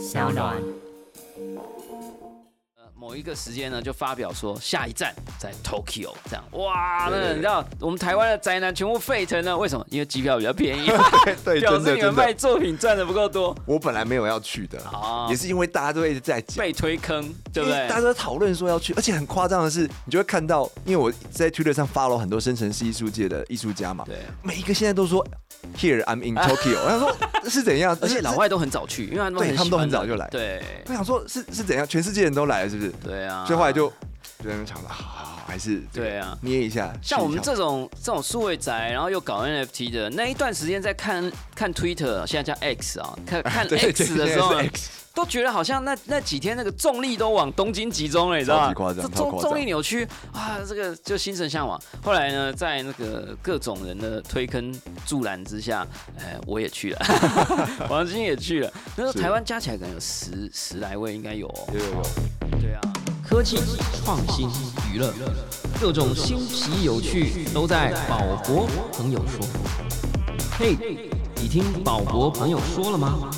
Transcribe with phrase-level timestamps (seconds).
[0.00, 0.56] 小暖。
[2.96, 9.84] 某一个时间呢，就发表说下一站在 Tokyo，这样哇，那你知道我们台湾的宅男全部沸腾了，为什么？
[9.90, 10.90] 因为机票比较便宜，
[11.44, 12.32] 对， 表示你们卖。
[12.32, 17.22] 作品赚的不够多，我本来没有要去的，哦也是因为大家都一直在，被推坑，
[17.52, 17.96] 对不对大？
[17.96, 25.26] 家都在讨论说要去，而且很夸张的是，你就会看到，因为我在 Twitter 上 follow 很多生成式艺术界的艺术家嘛，对，每一个现在都说
[25.76, 27.16] Here I'm in Tokyo， 我想说
[27.48, 27.96] 是怎样？
[28.00, 31.86] 而且老外都很早去，因为他们对他们都很早就来对我想说是是怎样？
[31.86, 32.92] 全世界人都来了，是不是？
[33.02, 36.92] 对啊，所以后来就就在那边想着，好还是这个对啊捏一下。
[37.02, 44.54] 像我们这种这种数位宅，然后又搞 NFT 的那一段时间，在看看 Twitter，现在叫 X 啊，看看 X 的时候
[45.12, 48.74] 都觉得好像那那几天那个重力都往东京集中了，你知道吗？
[48.74, 51.80] 夸张这重重力扭曲啊，这个就心神向往。
[52.02, 54.72] 后来呢，在那个各种人的推坑
[55.04, 55.86] 助澜之下，
[56.18, 57.06] 哎，我也去了，
[57.90, 58.72] 王晶也去了。
[58.96, 61.68] 那时候台湾加起来可能有十十来位，应该有、哦。
[61.72, 62.02] 有有有，
[62.60, 62.80] 对啊。
[63.28, 63.58] 科技、
[64.04, 64.48] 创新、
[64.92, 65.12] 娱乐，
[65.80, 69.46] 各种新奇有趣都在宝博朋友说。
[70.58, 70.76] 嘿，
[71.36, 73.30] 你听宝博朋友说了吗？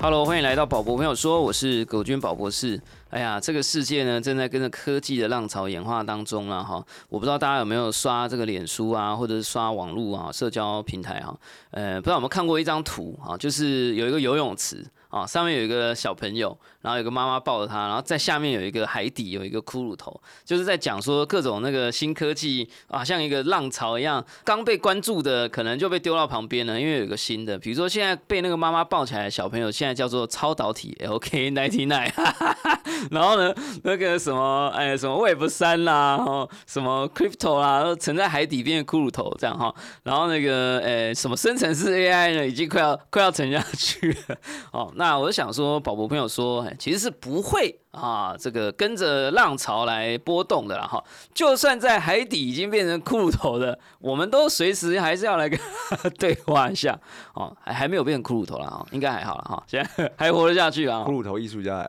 [0.00, 2.80] Hello，欢迎来到宝博朋友说，我是葛军宝博士。
[3.10, 6.80] 哎呀，这个世界呢正在跟着科技的浪潮演化当中了哈。
[7.08, 11.36] 我不知道大家有没有刷这个脸书啊，或者是刷网络啊，社交平台哈。
[11.72, 32.12] 呃，不知道有没有看过一张图啊，就是有一个游泳池啊，上面有一个小朋友，然后有个妈妈抱着他，然后在下面有一个海底有一个骷髅头，就是在讲说各种那个新科技啊，像一个浪潮一样，刚被关注的可能就被丢到旁边了，因为有一个新的，比如说现在被那个妈妈抱起来的小朋友，现在叫做超导体 LK ninety nine，
[33.10, 44.36] 然后呢，那个什么哎什么 Web 三啦，哦什么 Crypto 啦，都沉在海底变骷髅头这样哈，然后那个呃什么生成式 AI 呢，已经快要快要沉下去了
[44.72, 44.92] 哦。
[44.98, 51.02] 那我就想说，宝宝朋友说，其实是不会啊，这个跟着浪潮来波动的啦哈。
[51.32, 55.58] 就算在海底已经变成骷髅头的，我们都随时还是要来跟
[55.90, 56.98] 他 对话一下
[57.34, 57.56] 哦。
[57.60, 61.04] 还还没有变成骷髅头了哈，应该还好了哈，现在 还活得下去啊。
[61.06, 61.82] 骷髅头艺术家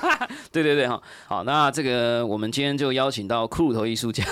[0.50, 4.24] 对对对哈，好，那这个我们今天就邀请到骷髅头艺术家，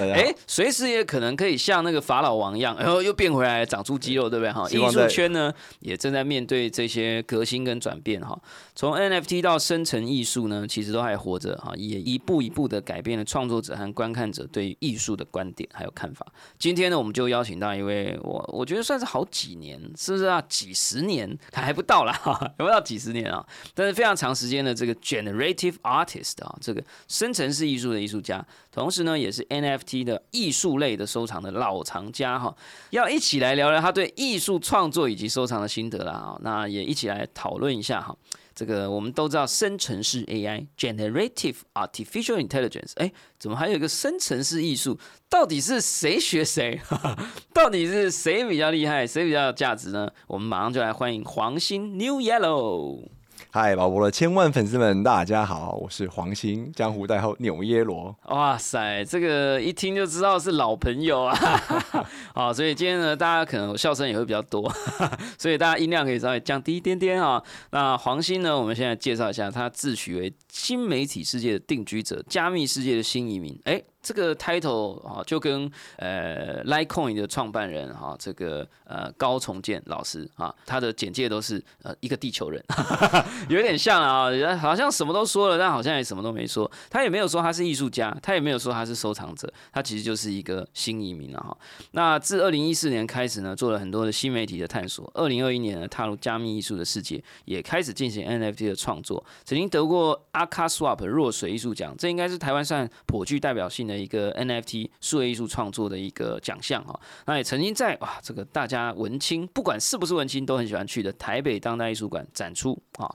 [0.00, 4.66] 哎，随时也可能可以像那个法老王一样，然后又变回来长出肌肉，对不对哈？
[4.70, 8.36] 艺术圈呢也正在面对这些革新跟转变哈，
[8.74, 16.26] 从 NFT 到生成艺术呢，其实都还活着哈，也一步一步的改变了创作者和观看者对艺术的观点还有看法。
[16.58, 20.42] 今天呢，我们就邀请到一位我我觉得算是好几年，是不是啊？
[20.48, 32.56] 几十年还不到啦，哈， 还不到几十年啊，但是非常长时间的这个 generative artist 啊，这个生成式艺术的艺术家，同时呢也是 NFT 的艺术类的收藏的老藏家哈，
[32.90, 38.16] 要一起来聊聊他对艺术创作以及收藏的心得啦啊，那也一起来讨论一下哈。
[38.54, 44.98] 这个我们都知道，生成式 AI（Generative Artificial Intelligence），哎，怎么还有一个生成式艺术？
[45.28, 46.80] 到底是谁学谁？
[47.52, 50.08] 到底是谁比较厉害，谁比较有价值呢？
[50.28, 53.08] 我们马上就来欢迎黄鑫 New Yellow。
[53.56, 58.12] 嗨，宝博的千万粉丝们，大家好，我是黄鑫，江湖代号纽耶罗。
[58.24, 61.38] 哇塞，这个一听就知道是老朋友啊！
[62.34, 64.68] 好，所以今天呢，大家可能笑声也会比较多，
[65.38, 67.40] 所以大家音量可以稍微降低一点点啊。
[67.70, 73.56] 那黄鑫呢，我们现在介绍一下，他自诩为新媒体世界的定居者，加密世界的新移民。
[73.66, 82.62] 哎，这个 title 啊，就跟呃 Litecoin 的创办人哈、这个呃高重建老师啊，他的简介都是呃一个地球人
[83.48, 86.70] 有点像啊，好像什么都说了，但好像也什么都没说。
[86.90, 91.56] 他也没有说他是艺术家，他也没有说他是收藏者，他其实就是一个新移民了哈。
[91.92, 95.10] 那自二零一四年开始呢，做了很多的新媒体的探索。
[95.14, 99.24] 二零二一年呢，踏入加密艺术的世界，也开始进行 NFT 的创作。
[99.44, 106.98] 曾经得过 Aka Swap 弱水艺术奖，这应该是台湾算颇具代表性的一个 NFT 数位艺术创作的一个奖项啊。
[107.26, 113.08] 那也曾经在哇这个大家文青，不管是不是文青都很喜欢去的台北当代艺术馆展出啊。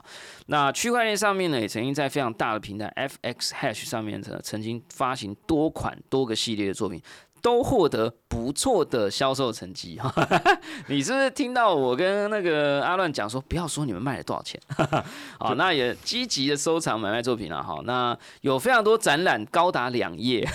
[0.46, 2.92] 那区块链上面呢，也曾经在非常大的平台
[3.22, 7.00] FX Hash 上面呢，曾经发行多款多个系列的作品。
[7.42, 10.12] 都获得不错的销售成绩哈。
[10.88, 14.60] 你是不是听到我跟那个阿乱讲说，不要说你们卖了多少钱？
[15.38, 17.80] 好，那也积极的收藏买卖作品了哈。
[17.84, 20.46] 那有非常多展览，高达两页，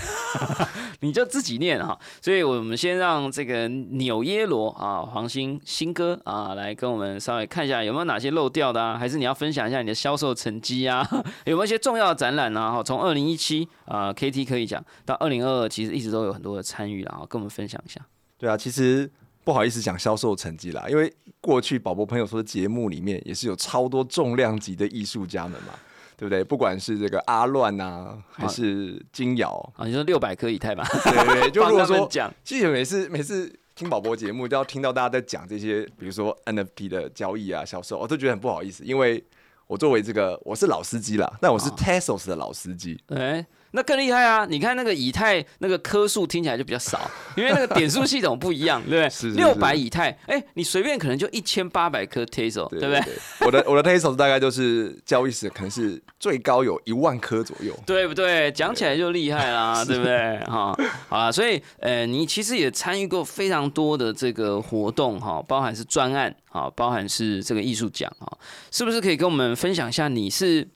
[1.00, 1.98] 你就自己念哈。
[2.20, 11.06] 所以我们先让这个纽耶罗啊，黄鑫新哥啊，来跟我们稍微看一下有没有哪些漏掉的啊，还是你要分享一下你的销售成绩啊？
[11.44, 12.72] 有没有一些重要的展览啊？
[12.72, 18.00] 哈，从二零一七啊 KT 可以讲到二零二二，其实一直都有很多的参与啦，然后跟我们分享一下。
[18.36, 19.10] 对啊，其实
[19.44, 25.72] 不好意思讲销售成绩啦，因为过去宝宝朋友说的节目里面也是有超多重量级的艺术家们嘛，
[26.16, 26.44] 对不对？
[26.44, 30.86] 不管是这个阿乱啊，还是金瑶，啊，你说六百颗以太吧？
[31.04, 39.24] 对 对对， 就如果说帮他们讲其实每次每次听宝宝节目，都要听到大家在讲这些，比如说 NFT 的交易啊、销售，我都觉得很不好意思，因为
[39.66, 43.44] 我作为这个我是老司机啦，但我是哦 Tesos 的老司机，哎，
[43.76, 44.46] 那更厉害啊！
[44.48, 49.30] 你看那个以太那个颗数听起来就比较少，因为那个点数系统不一样，对不对？
[49.36, 53.02] 六百以太，哎，你随便可能就一千八百颗 Teso，对不对？
[53.40, 57.78] 我的我的 Tesos 大概就是交易时可能是最高有一万颗左右。
[57.84, 58.50] 对不对？
[58.52, 60.38] 讲起来就厉害啦，对不对？
[60.48, 60.74] 哈，
[61.08, 68.32] 好啦，所以呃，你其实也参与过非常多的这个活动哈，包含是专案啊，包含是这个艺术奖啊，
[68.70, 70.66] 是不是可以跟我们分享一下你是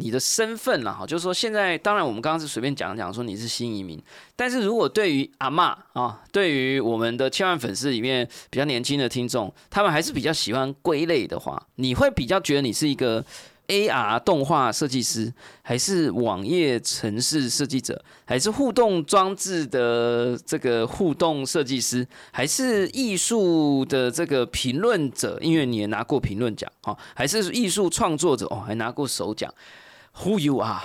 [0.00, 0.92] 你的身份啦？
[0.92, 4.02] 哈，就是说现在当然我们刚刚是随便讲讲说你是新移民，
[4.34, 13.24] 但是如果对于阿嬷啊，对于我们的千万粉丝里面比较年轻的听众，他们还是比较喜欢归类的话，你会比较觉得你是一个
[13.68, 15.32] AR 动画设计师，
[15.62, 25.38] 还是网页城市设计者，还是互动装置的这个互动设计师，还是艺术的这个评论者？
[25.40, 29.52] 因为你也拿过评论奖哦，还是艺术创作者哦，还拿过首奖。
[30.18, 30.82] Who you are？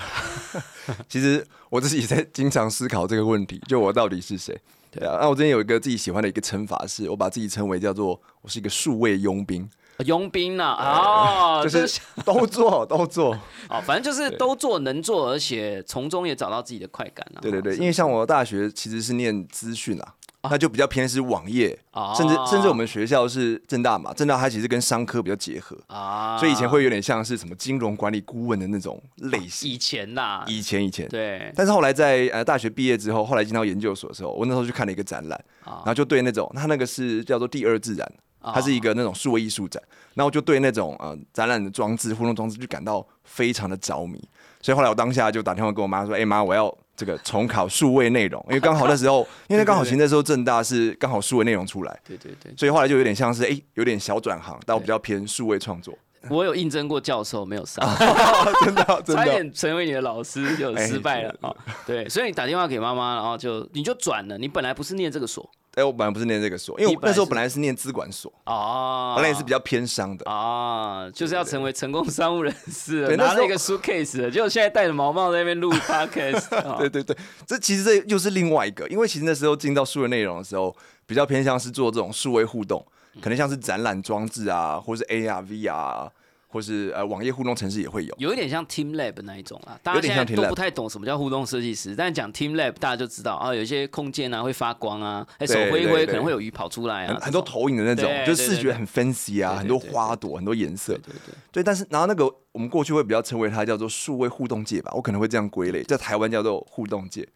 [1.09, 4.57] 其实我自己在经常思考这个问题，就我到底是谁？
[4.91, 9.69] 对啊，那我之前有一个自己喜欢的一个称法是，我把自己称为叫做我是一个数位佣兵，
[10.05, 13.37] 佣兵呐、啊，哦， 就就是都做都做。
[13.67, 17.41] 哦，反正就是都做能做，而且从中也找到自己的快感啊。
[17.41, 20.13] 对对对，因为像我大学其实是念资讯啊，
[20.49, 29.69] 那就比较偏是网页，哦甚至甚至我们学校是正大嘛，正大它其实跟商科比较结合，啊，所以以前会有点像是什么金融管理顾问的那种类型。
[29.69, 38.11] 以前呐，以前以前，对但是后来在呃大学毕业之后，后来进到研究所的时候，我那时候去看了一个展览，啊然后就对那种它那个是叫做第二自然，
[38.41, 39.81] 它是一个那种数位艺术展，
[40.13, 44.21] 然后我就对那种呃展览的装置、互动装置就感到非常的着迷，
[44.61, 55.93] 所以后来我当下就打电话跟我妈说：“哎、妈，我要这个重考数位内容， 因为刚好那时候，因为刚好其实那时候正大是刚好数位内容出来，对对对，所以后来就有点像是哎、有点小转行，但我比较偏数位创作，
[56.29, 57.85] 我有应征过教授，没有上，
[58.63, 59.31] 真的 真差的。
[59.31, 61.55] 点成为你的老师就失败了哎啊。
[61.85, 70.29] 对，所以你打电话给妈妈，然后就你就转了，你本来不是念这个所哎、我本来不是念这个所，因为我那时候本来是念资管所，哦，本来也是比较偏商的。
[70.29, 80.75] 啊，就是要成为成功商务人士 拿了一个 suitcase，了结果现在戴着毛毛在那边录 podcast，啊对对对，这其实这又是另外一个，因为其实那时候进到数位内容的时候，
[81.05, 82.85] 比较偏向是做这种数位互动，
[83.21, 86.11] 可能像是展览装置啊，或是 AR、VR，啊
[86.55, 88.15] 或是呃网页互动程式也会有。
[88.17, 101.01] 有一点像 Team Lab 那一种啊，大家有点像现在都不太懂什么叫互动设计师，但讲 Team Lab 大家就知道啊，有一些空间啊会发光啊，哎手挥一挥可能会有鱼跑出来啊很，多投影的那种，就视觉很 fancy 啊，很多花朵，很多颜色对。
[101.01, 101.35] 对对。
[101.51, 107.27] 对，但是然后那个我们过去会比较称为它叫做数位互动界吧，我可能会这样归类，在台湾叫做互动界。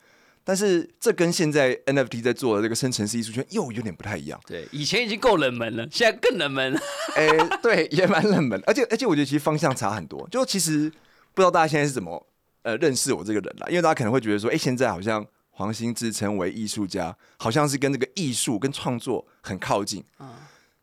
[0.44, 4.40] 但是这跟现在 NFT 在做的这个生成式艺术圈又有点不太一样。
[4.46, 6.76] 对，以前已经够冷门了，现在更冷门。
[7.16, 7.28] 哎、
[7.62, 10.28] 对，也蛮冷门，而且而且我觉得其实方向差很多。
[10.30, 10.90] 就其实
[11.34, 12.28] 不知道大家现在是怎么
[12.64, 20.04] 呃认识我这个人啦，因为大家可能会觉得说，哎、现在好像黄兴自称为艺术家，好像是跟这个艺术跟创作很靠近。
[20.20, 20.28] 嗯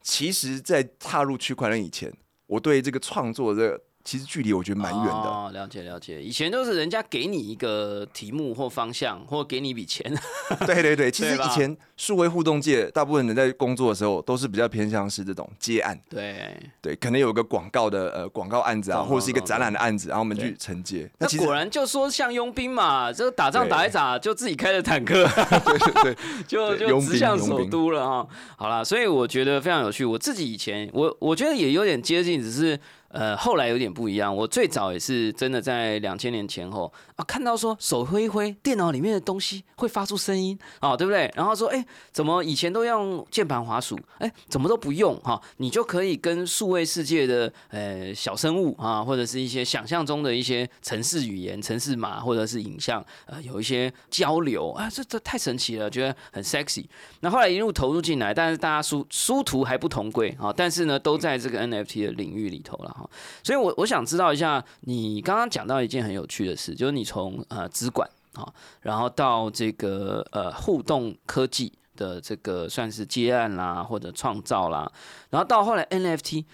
[0.09, 2.13] 其实，在踏入区块链以前，
[2.47, 5.11] 我对这个创作的这个其实距离我觉得蛮远的。
[5.11, 6.23] 哦，了解了解。
[6.23, 10.07] 以前都是人家给你一个题目或方向，或给你一笔钱。
[10.65, 21.11] 对对对，其实以前数位互动界，大部分人在工作的时候都是比较偏向是这种接案，对，对，可能有个广告的呃广告案子啊，或者是一个展览的案子，然后我们去承接。
[21.19, 26.17] 那果然就说像佣兵嘛，这个打仗打一打就自己开着坦克，对对 对，
[26.47, 28.29] 就就直向首都了哈。
[28.57, 30.05] 好啦，所以我觉得非常有趣。
[30.05, 32.79] 我自己以前我我觉得也有点接近，只是
[33.09, 34.35] 呃后来有点不一样。
[34.35, 41.31] 我最早也是真的在两千年前后啊，看到说手挥一挥，电脑里面的东西会发出声音啊，对不对？
[41.35, 56.87] 然后说哎、怎么以前都用键盘滑鼠，哎、怎么都不用哈、你就可以跟数位世界的呃小生物啊，或者是一些想象中的一些城市语言、城市码或者是影像，呃，有一些交流啊，这这太神奇了，觉得很 sexy。
[57.21, 63.09] 那后来一路投入进来，但是大家殊殊途还不同归啊，但是呢，都在这个 NFT 的领域里头了哈。
[63.43, 74.91] 所以我我想知道一下，你刚刚讲到一件很有趣的事，就是你从呃资管啊，然后到这个呃互动科技的这个算是接案啦，或者创造啦，
[75.31, 76.45] 然后到后来 NFT。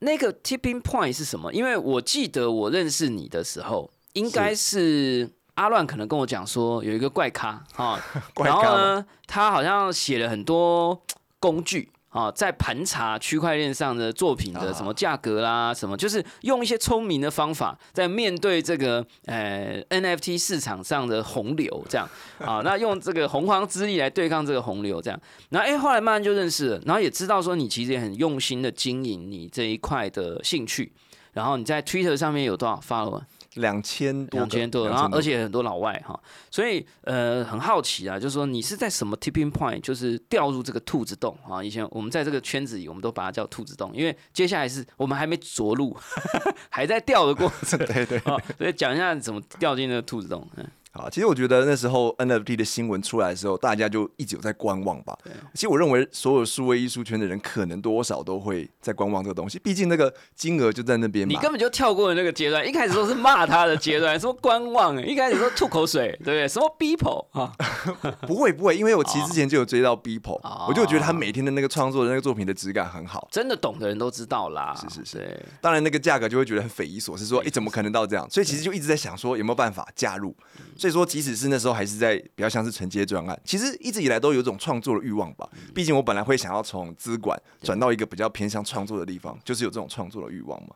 [0.00, 1.52] 那个 tipping point 是什么？
[1.52, 8.00] 因为我记得我认识你的时候，应该是阿乱可能跟我讲说有一个怪咖啊，
[8.44, 11.02] 然后呢，他好像写了很多
[11.40, 11.90] 工具。
[12.08, 22.08] 啊，在盘查区块链上的作品的什么价格啦，什么就是用一些聪明的方法，在面对这个呃 NFT 市场上的洪流，这样。
[22.38, 30.92] 啊，那用这个洪荒之力来对抗这个洪流，这样，然后哎，后来慢慢就认识了，然后也知道说你其实也很用心的经营你这一块的兴趣，
[31.32, 33.20] 然后你在 Twitter 上面有多少 follow？
[33.54, 36.18] 两千多，两千多，然后而且很多老外哈，
[36.50, 41.62] 所以呃很好奇啊，就是说你是在什么 tipping point，就是掉入这个兔子洞啊？
[41.62, 45.96] 以前我们在这个圈子里，我们都把它叫兔子洞，因为接下来是我们还没着陆，
[46.70, 48.18] 还在掉的过程， 对对，
[48.58, 50.46] 所以讲一下怎么掉进那个兔子洞。
[50.92, 55.16] 啊，其实我觉得那时候 NFT 的新闻出来的时候，大家就一直有在观望吧。
[55.54, 59.58] 其实我认为所有数位艺术圈的人，可能多少都会在观望这个东西。
[59.58, 61.32] 毕竟那个金额就在那边嘛。
[61.32, 66.48] 你根本就跳过了那个阶段，一开始都是骂他的阶段，什么观望，一开始说吐口水，对不对？
[66.48, 67.52] 什么 Beeple 啊？
[68.26, 73.28] 不会不会，因为我其实之前就有追到 Beeple，我就觉得他每天的那个创作的那个作品的质感很好。
[73.30, 74.74] 真的懂的人都知道啦。
[74.74, 75.46] 是是是。
[75.60, 78.28] 当然那个价格就会觉得很匪夷所思，说哎怎么可能到这样？
[78.30, 80.34] 所以其实就一直在想说有没有办法加入。
[80.78, 81.78] 所以说即使是那时候。
[81.78, 85.48] 还是在比较像是承接专案，其实一直以来都有一种创作的欲望吧。
[85.72, 90.70] 毕竟我本来会想要从资管转到一个比较偏向创作的地方，就是有这种创作的欲望嘛。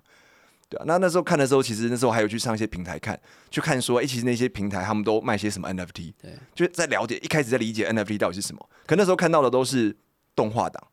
[0.68, 3.18] 对啊，那那时候看的时候，其实那时候还有去上一些平台看，
[3.50, 8.68] 去看说，哎，其实那些平台他们都卖些什么 NFT，对，就在了解，一开始在理解 NFT 到底是什么。
[8.86, 9.96] 可那时候看到的都是
[10.36, 10.86] 动画档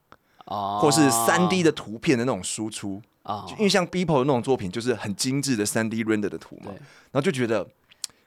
[0.46, 6.72] 啊，或是三 D 的图片的那种输出啊，因为像 Beeple 的那种作品，就是很精致的三 D render 的图嘛，
[7.12, 7.68] 然后就觉得。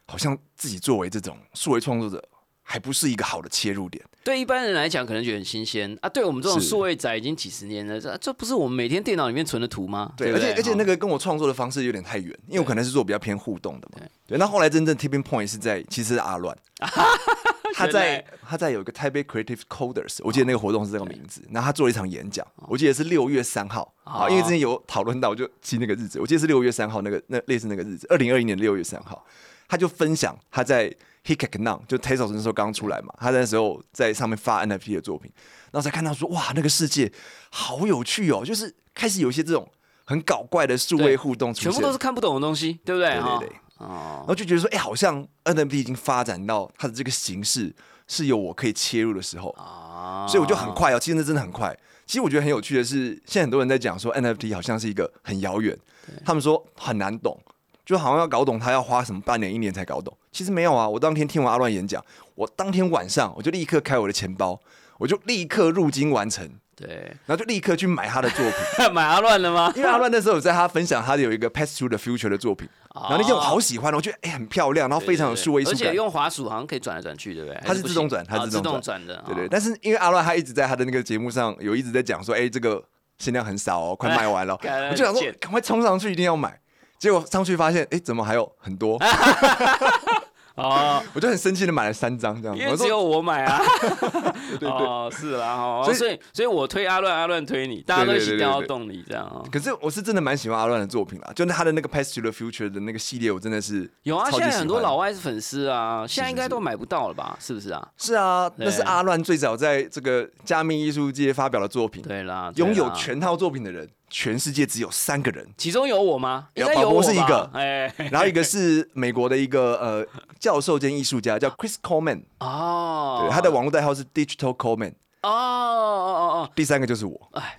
[0.06, 2.22] 好像自己作为这种数位创作者，
[2.62, 4.04] 还不是一个好的切入点。
[4.24, 6.08] 对一般人来讲，可能觉得很新鲜啊。
[6.08, 10.12] 对我们这种数位仔已经几十年了，这这不是我们每天电脑里面存的图吗？
[10.16, 14.06] 对，而且而且那个跟我创作的方式有点太远，因为我可能是做比较偏互动的嘛。
[14.24, 16.56] 对，那后来真正 tipping point 是在其实是阿乱，
[17.74, 21.42] 他在他在有一个 Taipei Creative Coders，我记得那个活动是这个名字。
[21.50, 26.20] 然后他做了一场演讲，我记得是六月三号啊，因为之前有讨论到，我就记那个日子。
[26.20, 29.26] 我记得是六月三号，那个那类似那个日子，二零二一年六月三号。
[29.68, 30.84] 他就分享他在
[31.24, 35.30] h i k a k n o n 就 Tesla 那时候刚出来嘛，他那时候在上面发 NFT 的作品，
[35.70, 37.12] 然后才看到说哇，那个世界
[37.50, 39.68] 好有趣哦，就是开始有一些这种
[40.04, 43.10] 很搞怪的数位互动出现，全部都是看不懂的东西，对不对？
[43.14, 47.72] 对对对，哦，然后就觉得说，哎，好像 NFT 已经发展到它的这个形式
[48.08, 49.50] 是有我可以切入的时候。
[49.50, 51.76] 啊，所以我就很快哦，其实那真的很快。
[52.04, 55.78] 其实我觉得很有趣的是，现在很多人在讲说 NFT 好像是一个很遥远，
[56.24, 57.40] 他们说很难懂。
[57.84, 60.88] 就好像要搞懂他要花什么半年一年才搞懂，其实没有啊！
[60.88, 64.60] 我当天听完阿乱演讲，我当天晚上我就立刻开我的钱包，
[64.98, 68.44] 我就立刻入金完成，对，然后就立刻去买他的作
[68.78, 69.72] 品， 买阿乱的吗？
[69.74, 77.60] 因为阿乱那时候有在他分享他的有一个 Pass to the Future 的作品，然后那件我好喜欢，我觉得哎很漂亮，然后非常有数位而且用滑鼠好像可以转来转去，对不对？
[77.64, 79.04] 它是自动转，它是自动转。
[79.04, 79.48] 的，对对。
[79.48, 82.82] 但是因为阿乱他一直在他的那个节目上有一直在讲说，哎，这个
[83.18, 84.54] 限量很少哦，快卖完了，
[84.90, 86.61] 我就想说赶快冲上去，一定要买。
[87.02, 88.96] 结果上去发现，哎，怎么还有很多？
[90.54, 93.60] 哦， 我就很生气的买了三张这样，因为只有我买啊。
[94.60, 99.42] 对对对，是啦，哦，所以所以我推阿乱，阿乱推你，大家都一起掉到洞里这样啊。
[99.50, 104.30] 可是我是真的蛮喜欢阿乱的作品啦，就是他的那个 Past to the Future 的那个系列，我真的是有啊。
[104.30, 107.36] 现在很多老外是粉丝啊，现在应该都买不到了吧？
[107.40, 107.88] 是不是啊？
[107.96, 112.00] 是啊，那是阿乱最早在这个加密艺术界发表的作品。
[112.04, 113.88] 对啦，拥有全套作品的人。
[114.12, 116.48] 全世界只有三个人，其中有我吗？
[116.74, 120.06] 宝博是一个，哎， 然后一个是美国的一个呃
[120.38, 124.92] 教授兼艺术家，叫 Chris Coleman，哦，对，他的网络代号是 Digital Coleman，
[125.22, 127.58] 哦哦哦哦，第三个就是我，哎。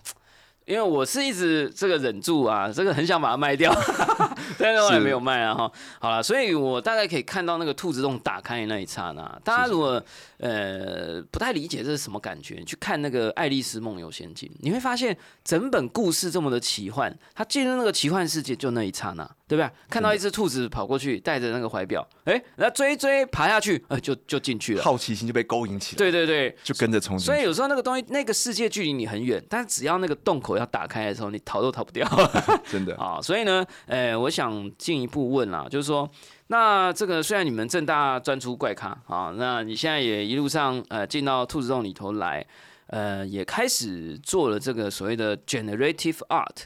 [0.65, 3.69] 因为我是一直这个忍住啊，这个很想把它卖掉，
[4.57, 5.69] 但是我也没有卖啊哈。
[6.00, 9.39] 好了，所以我大概可以看到那个兔子洞打开那一刹那。
[9.43, 10.01] 大家如果
[10.43, 19.29] 呃不太理解这是什么感觉，去看那个《爱丽丝梦游仙境》，你会发现整本故事这么的奇幻，他进入那个奇幻世界就那一刹那。
[19.45, 19.69] 对不对？
[19.88, 25.97] 看到一只兔子跑过去，带着那个怀表，哎，然后追追爬下去，呃，就就进去了，好奇心就被勾引起来。
[25.97, 27.19] 对对对，就跟着冲。
[27.19, 32.07] 所以有时候那个东西，那个世界距离你很远，但是只要那个洞口要打开的时候，你逃都逃不掉。
[32.71, 36.09] 真的啊，所以呢，呃，我想进一步问啊，就是说，
[36.47, 42.45] 那这个虽然你们正大专出怪咖啊，那你现在也一路上呃进到兔子洞里头来，
[42.88, 46.65] 呃，也开始做了这个所谓的 generative art。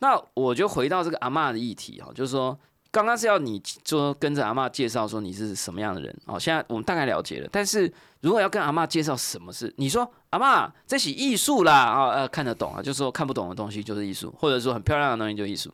[0.00, 2.58] 那我就回到这个阿妈的议题哈，就是说，
[2.90, 6.38] 刚刚是要你说跟着阿妈介绍说你是什么样的人哦。
[6.38, 7.90] 现在我们大概了解了，但是
[8.20, 15.72] 如果要跟阿妈介绍什么是，你说阿妈这是艺术啦啊呃看得懂啊，就是说看不懂的东西就是艺术，或者说很漂亮的东西就艺术。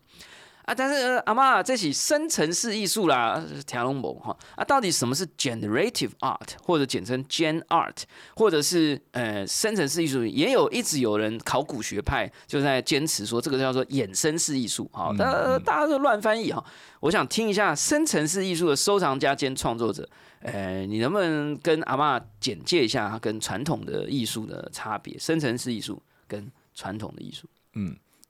[0.65, 8.03] 啊，但是、呃阿妈这起生成式艺术啦，条龙某哈啊，到底什么是 generative art，或者简称 Gen Art，
[8.35, 16.63] 或者是呃生成式艺术，也有一直有人考古学派就在坚持说这个叫做衍生式艺术，哈，大家大家都乱翻译哈。
[16.99, 20.07] 我想听一下生成式艺术的收藏家兼创作者，
[20.41, 25.17] 呃，你能不能跟阿妈简介一下它跟传统的艺术的差别？
[25.17, 27.47] 生成式艺术跟传统的艺术。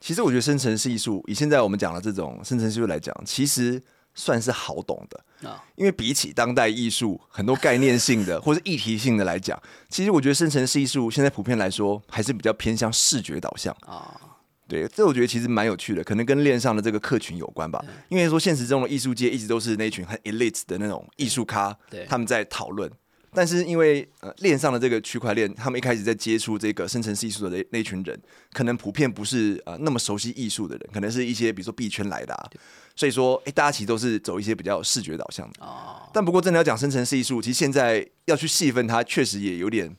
[0.02, 3.82] 其实我觉得生成式艺术，以现在我们讲的这种生成式艺术来讲，其实
[4.16, 5.48] 算是好懂的。
[5.48, 5.64] 啊。
[5.76, 13.72] 因为比起当代艺术很多概念性的 或者议题性的来讲，其实我觉得生成式艺术现在普遍来说还是比较偏向视觉导向。
[13.86, 14.20] 啊。
[14.68, 17.84] 对，这我觉得其实蛮有趣的，可能跟链上的这个客群有关吧。
[18.08, 22.90] 因为说现实中的艺术界一直都是那群很 elite 的那种艺术咖对，他们在讨论。
[23.34, 28.20] 但是因为呃链上的这个区块链，他们一开始在接触这个生成式艺术的那那一群人，
[28.52, 32.50] 可能普遍不是呃那么熟悉艺术的人，可能是一些比如说币圈来的、啊，
[32.96, 35.66] 所以说哎、大家其实都是走一些比较视觉导向的。
[35.66, 39.96] 哦，但不过真的要讲生成式艺术，其实现在要去细分它，确实也有点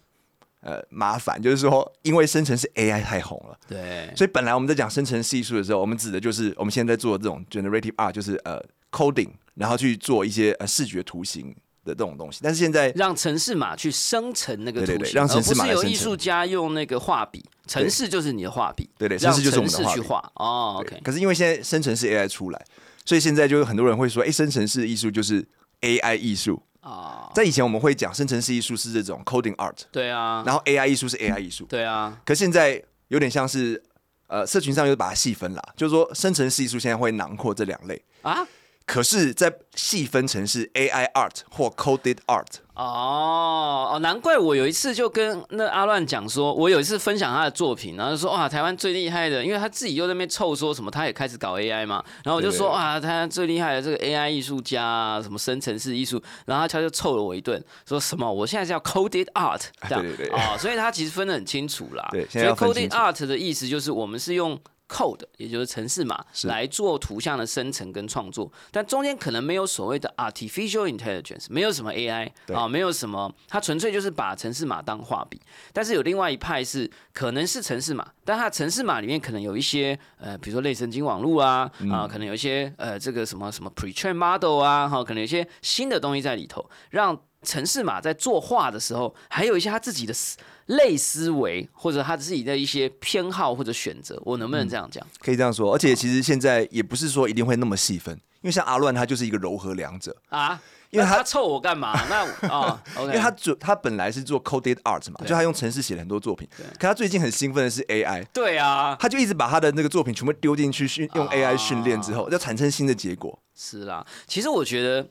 [0.60, 3.58] 呃麻烦，就是说因为生成是 AI 太红了。
[3.66, 12.40] 对，所以本来我们在讲生成式艺术的时候，我们指的就是我们现在在做的这种 generative art，就是呃 coding，然后去做一些呃视觉图形的这种东西。
[12.42, 20.32] 但是现在让城市码去生成那个图形，对对对让城市码是有来生成艺术家用那个画笔，城市就是你的画笔，对对让城市就是我们的画笔去画。
[20.36, 22.64] 哦，OK，可是因为现在生成式 AI 出来，
[23.04, 25.46] 所以现在就有很多人会说，哎、生成式艺术就是
[25.80, 26.62] AI 艺术。
[26.80, 31.64] 啊，在以前我们会讲生成式艺术是这种 coding art，对啊，然后 AI 艺术是 AI 艺术。
[31.66, 33.80] 对啊，可现在有点像是
[34.26, 38.02] 呃，社群上又把它细分了，就是说生成式艺术现在会囊括这两类。
[38.22, 38.44] 啊，
[38.84, 60.36] 可是，在细分成是 AI art 或 coded art，哦哦，难怪我有一次就跟那阿乱讲说，我有一次分享他的作品，然后就说哇，台湾最厉害的，因为他自己又在那边臭说什么，他也开始搞 AI 嘛，然后我就说哇，台湾最厉害的这个 AI 艺术家啊，什么生成式艺术，然后他就臭了我一顿，说什么我现在叫 coded art 这样，对对对。
[60.36, 64.58] 哦，所以他其实分得很清楚啦，对所以 coded art 的意思就是我们是用。
[64.92, 66.48] code，也就是程式码是。
[66.48, 75.40] 来做图像的生成跟创作，但中间可能没有所谓的 artificial intelligence，没有什么 AI 啊，没有什么，它纯粹就是把程式码当画笔。
[75.72, 90.36] 但是有另外一派是可能是程式码，但它的程式码里面可能有一些呃，比如说类神经网络啊啊，可能有一些呃这个什么什么 pre-train model 啊，哈，可能有一些新的东西在里头，让城市码在作画的时候，还有一些他自己的思
[90.76, 95.06] 类思维，或者他自己的一些偏好或者选择，我能不能这样讲？
[95.18, 95.72] 可以这样说。
[95.74, 100.60] 而且其实现在也不是说一定会那么细分，因为像阿乱他就是一个柔和两者，啊？
[100.90, 101.98] 因为他他臭我干嘛？
[102.10, 106.46] 那啊， OK，因为他做他本来是做 coded art 嘛，就他用程式写了很多作品，
[106.78, 108.22] 可他最近很兴奋的是 AI。
[108.30, 113.38] 对啊，他就一直把他的那个作品全部丢进去训，用 AI 训练之后，要产生新的结果。
[113.54, 114.06] 是啦。
[114.26, 115.08] 其实我觉得，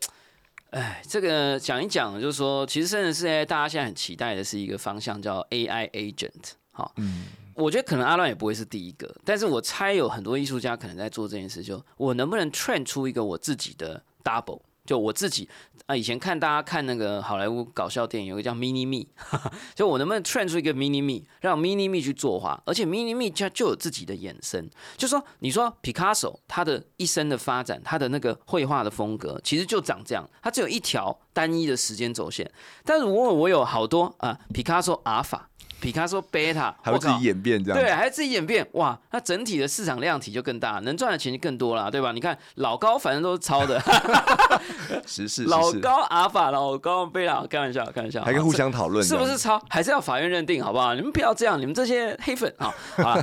[0.72, 6.52] 哎，这个讲一讲，就是说，其实生成式 AI 大家现在很期待的是一个方向，叫 AI agent。
[6.72, 14.62] 好，嗯，我觉得可能阿乱也不会是第一个，但是我猜有很多艺术家可能在做这件事，就我能不能 train 出一个我自己的 double。
[14.86, 15.48] 就我自己
[15.86, 19.08] 啊，以前看大家看那个好莱坞搞笑电影，有个叫 Mini Me，
[19.76, 24.70] 就我能不能 train 出一个 Mini Me，让 Mini Me 去作画，而且 Mini Me 它就有自己的衍生。
[24.98, 32.50] 就说你说 Picasso 他的一生的发展，他的那个绘画的风格，其实就长这样，他只有一条单一的时间轴线。
[32.84, 35.48] 但是如果我有好多啊，Picasso 阿尔法。
[35.82, 37.80] 皮卡说贝塔，还会自己演变这样。
[37.80, 42.12] 对，还自己演变，哇，那整体的市场量体就更大，能赚的钱就更多了，对吧？
[42.12, 43.82] 你看老高反正都是抄的，
[45.06, 49.62] 时事老，高阿法，老高贝拉，开玩笑，开玩笑，还可以互相讨论，是不是抄？
[49.70, 50.94] 还是要法院认定，好不好？
[50.94, 52.74] 你们不要这样，你们这些黑粉啊！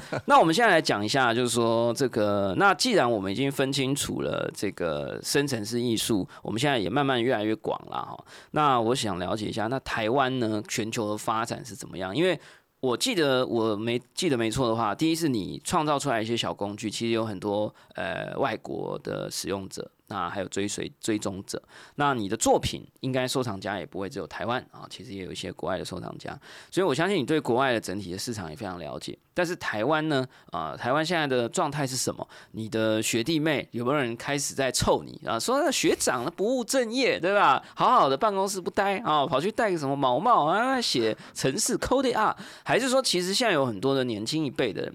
[0.27, 8.25] 那我们现在来讲一下，就是说这个，那既然我们已经分清楚了这个深层次艺术，我们现在也慢慢越来越广了哈。
[8.53, 12.15] 那我想了解一下，那台湾呢，全球的发展是怎么样？
[12.15, 12.39] 因为
[12.81, 21.63] 我记得我没记得没错的话，第一是你创造出来一些小工具，其实有很多呃外国的使用者，那还有追随追踪者。
[21.95, 26.39] 那你的作品应该收藏家也不会只有台湾啊，其实也有一些国外的收藏家，
[26.71, 29.17] 所以我相信你对国外的整体的市场也非常了解。
[29.33, 32.27] 但是台湾呢，啊、台湾现在的状态是什么？
[32.51, 35.39] 你的学弟妹有没有人开始在臭你啊？
[35.39, 37.63] 说那学长不务正业，对吧？
[37.77, 44.93] 好好的办公室不待啊，跑去戴个什么毛帽啊，写城市 code 啊，还是说其实现在有很多的年轻一辈的？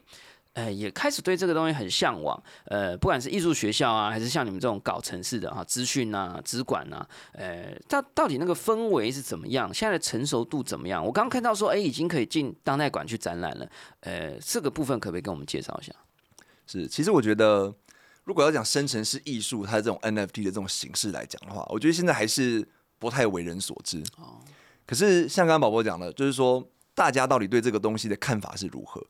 [0.54, 9.74] 呃，也开始对这个东西很向往，呃，不管是艺术学校啊，还是像你们这种搞城市的哈，资讯啊、资管啊，呃，到到底那个氛围是怎么样？
[9.74, 11.04] 现在的成熟度怎么样？
[11.04, 13.68] 我刚刚看到说，哎，已经可以进当代馆去展览了，
[14.02, 15.92] 呃，这个部分可不可以跟我们介绍一下？
[16.68, 17.74] 是，其实我觉得，
[18.24, 22.64] 如果要讲生成式艺术，它的这种 NFT 的这种形式来讲的话，我觉得现在还是
[23.00, 24.04] 不太为人所知。
[24.86, 26.64] 可是像刚刚宝宝讲的，就是说
[26.94, 29.04] 大家到底对这个东西的看法是如何？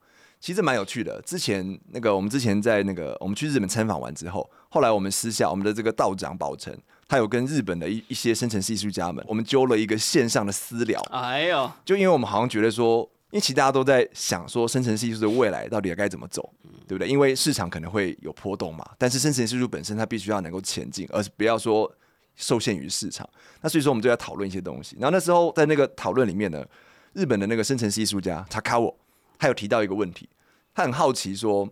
[0.44, 1.22] 其实蛮有趣的。
[1.22, 6.78] 之前那个我们之前在那个我们去日本参访完之后，后来我们私下我们的这个道长宝成，
[7.08, 11.00] 他有跟日本的一一些生成式艺术家们，我们揪了一个线上的私聊。
[11.12, 16.54] 哎呦，就因为我们好像觉得说，因为其实大家都在想说，生成式艺术的未来到底该怎么走，
[16.90, 17.08] 对不对？
[17.08, 21.90] 因为市场可能会有波动嘛，但是生成式艺术本身它必须要能够前进，而是不要说
[22.36, 23.26] 受限于市场。
[23.62, 24.98] 那所以说我们就在讨论一些东西。
[25.00, 26.66] 然后那时候在那个讨论里面呢，
[27.14, 28.94] 日本的那个生成式艺术家查卡我，
[29.38, 30.30] 他有提到一个问题，
[30.74, 31.70] 他很好奇说，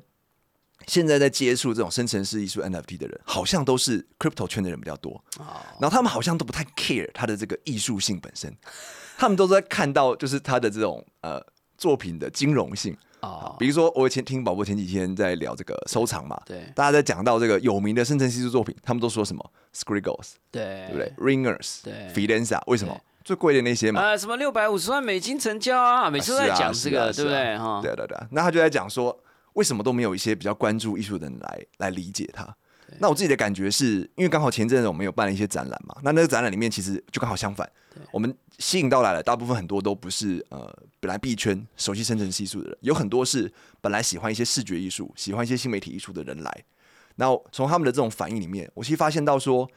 [0.88, 5.24] 现在在接触这种生成式艺术 NFT 的人，好像都是 crypto 圈的人比较多，
[5.80, 8.56] 然后他们好像都不太 care 他的这个艺术性本身，
[9.17, 11.41] 他们都在看到就是他的这种呃
[11.78, 12.97] 作品的金融性。
[13.21, 16.63] 啊，比如说，我以前听宝宝前几天在聊这个收藏嘛，对。
[16.74, 20.88] 大家在讲到这个有名的生成艺术作品，他们都说什么？Scriggles，对。
[20.88, 21.93] 对不对？Ringers，对。
[22.15, 24.02] Fidenza，为什么最贵的那些嘛？
[24.02, 27.58] 呃，什么六百五十万美金成交啊，每次都在讲这个，对不对？
[27.58, 29.18] 哈，对啊对啊对啊，那他就在讲说，
[29.54, 32.56] 为什么都没有一些比较关注艺术的人来来理解他？
[33.00, 37.70] 那我自己的感觉是因为刚好前阵子我们有办了一些展览嘛，那那个展览里面其实就刚好相反，
[38.12, 46.64] 我们吸引到来了大部分很多都不是呃本来币圈熟悉生成式艺术的人，有很多是本来喜欢一些视觉艺术、喜欢一些新媒体艺术的人来。
[47.16, 49.70] 然后从他们的这种反应里面，我其实发现到说，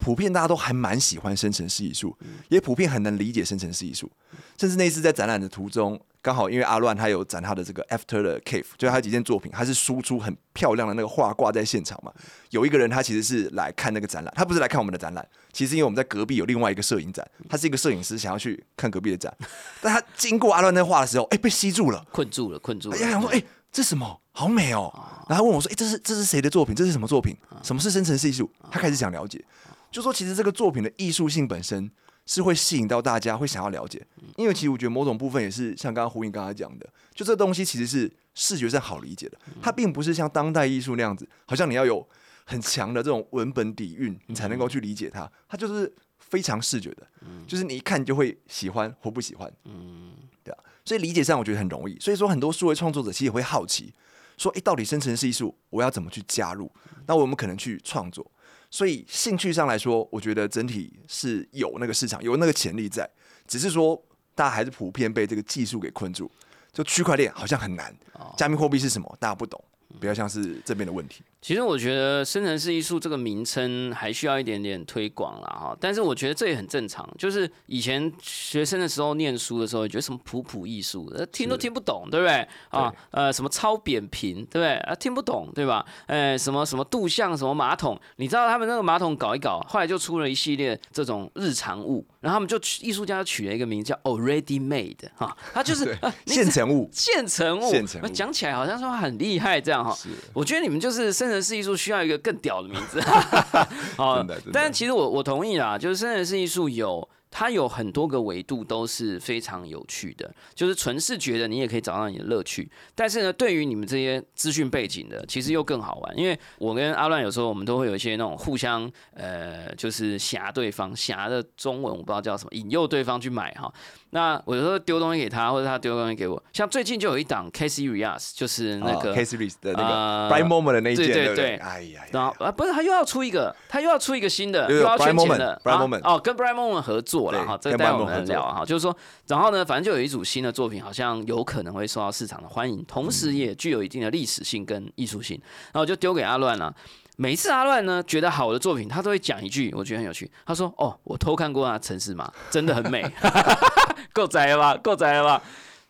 [0.00, 2.16] 普遍大家都还蛮喜欢生成式艺术，
[2.48, 4.10] 也普遍很能理解生成式艺术。
[4.56, 12.12] 甚至那次在展览的途中，刚好因为阿乱他有展他的这个 After the Cave，就是他几件作品，他是输出很漂亮的那个画挂在现场嘛。
[12.50, 19.34] 有一个人他其实是来看那个展览，他不是来看我们的展览，其实因为我们在隔壁有另外一个摄影展，他是一个摄影师想要去看隔壁的展，
[19.80, 22.04] 但他经过阿乱那画的时候，哎、被吸住了。
[22.10, 22.96] 困住了，困住了。
[22.96, 24.20] 哎，想说，哎、这什么？
[24.32, 24.90] 好美哦！
[25.28, 26.74] 然后他问我说，哎、这是这是谁的作品？
[26.74, 27.36] 这是什么作品？
[27.62, 28.50] 什么是生成式艺术？
[28.70, 29.42] 他开始想了解，
[29.90, 31.90] 就说其实这个作品的艺术性本身
[32.26, 34.06] 是会吸引到大家，会想要了解。
[34.36, 42.06] 因为其实我觉得某种部分也是像刚刚胡颖刚才讲的，就这东西其实是视觉上好理解的，它并不是像当代艺术那样子，好像你要有
[42.44, 45.30] 很强的这种文本底蕴，你才能够去理解它。
[45.48, 47.06] 它就是非常视觉的，
[47.46, 49.52] 就是你一看就会喜欢或不喜欢。
[49.64, 50.12] 嗯
[50.44, 51.98] 对啊，所以理解上我觉得很容易。
[51.98, 53.92] 所以说，很多数位创作者其实也会好奇，
[54.36, 56.70] 说，诶，到底生成式艺术我要怎么去加入？
[57.06, 58.30] 那我们可能去创作。
[58.70, 63.08] 所以兴趣上来说，我觉得整体是有那个市场，有那个潜力在，
[63.46, 64.00] 只是说
[64.34, 66.30] 大家还是普遍被这个技术给困住。
[66.72, 67.92] 就区块链好像很难，
[68.36, 69.60] 加密货币是什么，大家不懂，
[70.00, 71.24] 比较像是这边的问题。
[71.40, 77.08] 其实我觉得生成式艺术这个名称还需要一点点推广了哈，但是我觉得这也很正常。
[77.16, 82.46] 就是以前学生的时候念书的时候，觉得什么普普艺术，呃听都听不懂，对不对？
[82.68, 84.74] 啊，呃，什么超扁平，对不对？
[84.80, 85.84] 啊， 听不懂，对吧？
[86.06, 99.96] 呃，什么什么杜象，什么马桶，你知道他们那个马桶搞一搞，后来就出了一系列这种日常物，然后他们就艺术家就取了一个名叫 Already Made 哈，他就是 现成物，现成物，现成物那讲起来好像说很厉害这样哈。
[100.34, 103.00] 我觉得你们就是生成式艺术需要一个更屌的名字，
[103.96, 107.08] 好但是其实我我同意啦，就是生人式艺术有。
[107.32, 112.68] 它有很多个维度都是非常有趣的，就是纯视觉的，你也可以找到你的乐趣。
[112.92, 116.18] 但是呢，对于你们这些资讯背景的，其实又更好玩。
[116.18, 123.72] 因为我跟阿乱有时候我们都会有一些那种互相呃，就是挟对方，挟的中文我不知道叫什么，引诱对方去买哈。
[124.10, 126.42] 那我有时候丢东西给他，或者他丢东西给我。
[126.52, 135.60] 像最近就有一档 Casey Rias，就是那个、K series 的那呃个 Bright Moment 的那一件，对对对哎呀，然后啊，不是，他又要出一个，他又要出一个新的，又要圈钱的。
[135.64, 138.96] 啊 Moment 哦，跟 Brian Moment 合作了哈，这个跟待会我们聊啊哈，就是说，
[139.28, 146.74] 然后呢，反正就有一组新的作品，好像有可能会受到市场的欢迎，同嗯时也具有一定的历史性跟艺术性，然后我就丢给阿乱了。
[147.20, 150.30] 每一次阿乱呢觉得好的作品，他都会讲一句，我觉得很有趣。
[150.46, 153.04] 他说：“哦，我偷看过啊城市嘛，真的很美，
[154.14, 154.74] 够宅了吧？
[154.82, 155.42] 够宅了吧？”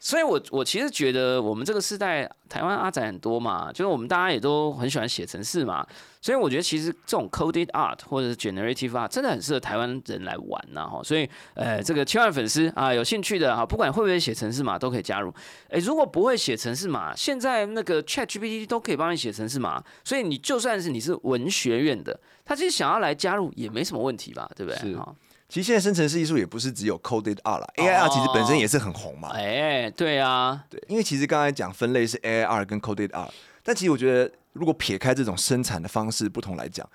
[0.02, 5.86] 所以我，我其实觉得我们这个时代，台湾阿仔很多嘛，就是我们大家也都很喜欢写程式嘛，
[6.22, 11.02] 所以我觉得其实这种 coded art 或者是 generative art 真的很适合台湾人来玩呐哈。
[11.04, 15.30] 所以，呃，这个千万粉丝啊，有兴趣的哈，不管会不会写程式码都可以加入。
[15.68, 24.78] 诶，如果不会写程式码，现在那个 Chat GPT 都可以帮你写程式码，所以你就算是你是文学院的，他其实想要来加入也没什么问题吧，对不对？
[24.80, 25.14] 是哈
[25.50, 29.30] 其实现在生成式艺术也不是只有 coded art 啦，AI art 其实本身也是很红嘛。
[29.30, 33.30] 哎，对啊，对，因为其实刚才讲分类是 AI art 跟 coded art，
[33.64, 36.88] 但其实我觉得如果撇开这种生产的方式不同来讲，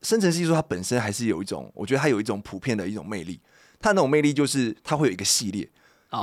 [0.00, 3.38] 生成式艺术它本身还是有一种，我觉得它有一种普遍的一种魅力。
[3.78, 5.68] 它那种魅力就是它会有一个系列，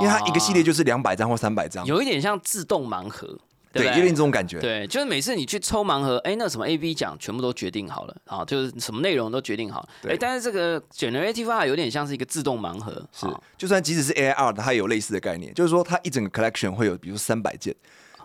[0.00, 3.38] 为它一个系列就是两百张或三百张，有一点像自动盲盒。
[3.72, 4.58] 对不有点这种感觉。
[4.60, 17.74] 对，就是每次你去抽盲盒，哎，那什么 A、B 奖全部都决定好了，啊，就是什么内容都决定好，对哎，但是这个 Generative Art 有点像是一个自动盲盒，是啊，就算即使是 AI art，它也有类似的概念，就是说它一整个 collection 会有，比如说三百件。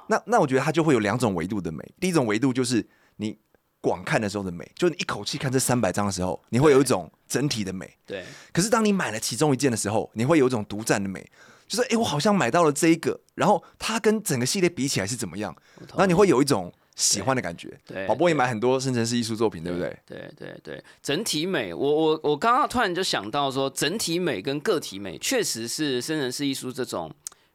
[0.08, 1.82] 那那我觉得它就会有两种维度的美。
[1.99, 3.38] 第一种维度就是你
[3.79, 7.89] 广看的时候的美，就是你一口气看这三百张的时候，你会有一种整体的美。
[8.06, 11.25] 对，可是当你买了其中一件的时候，你会有一种独占的美，
[11.67, 15.56] 就是诶，我好像买到了这一个，然后它跟整个系列比起来是怎么样？
[15.89, 17.80] 然后你会有一种喜欢的感觉。
[17.86, 19.97] 对宝波也买很多生成式艺术作品，对不对？
[20.06, 27.12] 对对对，整体美，我我我刚刚突然就想到说，整体美跟个体美确实是生成式艺术这种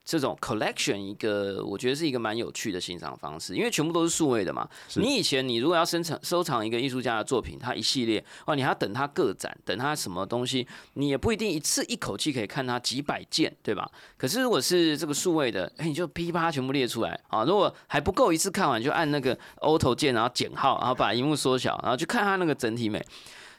[0.09, 4.67] 这种 collection 一个，我觉得是一个蛮有趣的欣赏方式，因为全部都是数位的嘛。
[4.95, 13.87] 你以前你如果要生成收藏一个艺术家的作品，他一系列哦，你还要等他个展，等他什么东西，你也不一定一次一口气可以看他几百件，对吧？
[14.17, 17.45] 可是如果是这个数位的，哎，你就噼啪全部列出来啊。
[17.45, 23.05] 如果还不够一次看完，就按那个 Auto 键，然后减号，然后把荧幕缩小，然后去看它那个整体美。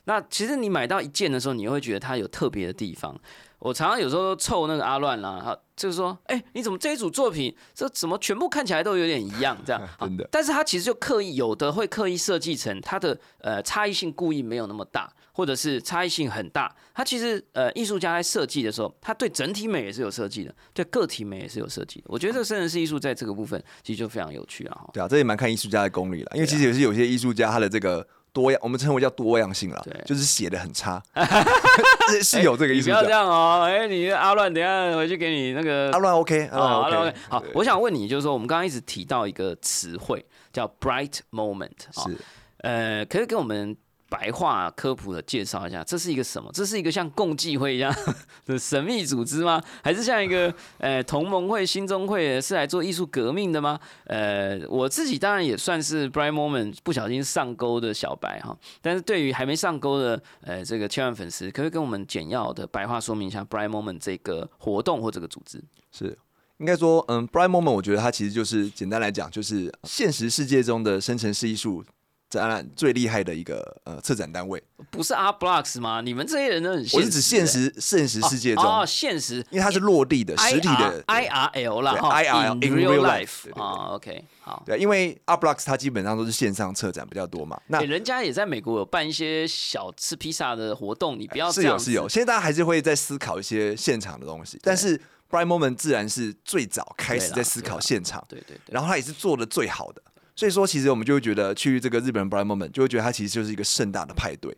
[0.05, 3.15] 那其实你买到一件的时候，你会觉得它有特别的地方。
[3.59, 16.73] 我常常有时候凑那个阿乱啦，哈，就是说，哎、你怎么这一组作品，这怎么全部看起来都有点一样，这样 真的啊但是他其实就刻意有的会刻意设计成它的呃差异性故意没有那么大，或者是差异性很大。
[16.93, 22.05] 他其实呃艺术家在设计的时候，他对整体美也是有设计的，对个体美也是有设计的。
[22.07, 24.75] 我觉得这个生成式艺术在这个部分其实就非常有趣啊。
[24.75, 28.07] 哈对啊，这也蛮看艺术家的功力了，因为其实也是有些艺术家他的这个
[28.39, 31.01] 多样，我们称为叫多样性啦对，就是写的很差，
[32.09, 33.09] 是是有这个意思不要这。
[33.09, 42.17] 样哦，哎、你阿乱，等下回去给你那个阿乱 OK，阿乱哦 OK，，OK，好，我想问你，就是说，我们刚刚一直提到一个词汇叫 bright moment 啊、是
[42.59, 43.75] 呃，可以给我们
[44.09, 46.49] 白话科普的介绍一下，这是一个什么？
[46.51, 47.93] 这是一个像共济会一样
[48.45, 49.61] 的神秘组织吗？
[49.83, 53.79] 还是像一个呃同盟会、新中会是来做艺术革命的吗？
[54.05, 65.63] 呃，我自己当然也算是 bright moment 不小心上钩的小白哈，但是对于还没上钩的呃这个千万粉丝，可不可以跟我们简要的白话说明一下 bright moment 这个活动或这个组织？
[65.91, 66.17] 是，
[66.57, 71.83] 应该说，嗯，Bright Moment，我觉得它其实就是简单来讲，就是现实世界中的生成式艺术
[72.29, 74.61] 展览最厉害的一个呃策展单位。
[74.89, 76.01] 不是 Art Blocks 吗？
[76.01, 81.03] 你们这些人都很现实、我是指现实现实世界中，哦，哦现实，因为它是落地的、实体的。
[81.07, 84.63] I R L 啦 IRL in in real life 啊，OK，好。
[84.65, 87.59] 对，因为 Art Blocks 它基本上都是线上策展比较多嘛。
[87.67, 94.97] 那欸人家也在美国有办一些小吃披萨的活动，你不要是有是有，现在大家还是会在思考一些现场的东西，但是
[95.29, 100.01] Bright Moment 自然是最早开始在思考现场，对对对，然后他也是做的最好的，
[100.39, 104.55] 所以说其实我们就会觉得去这个日本 Bright Moment 就会觉得它其实就是一个盛大的派对。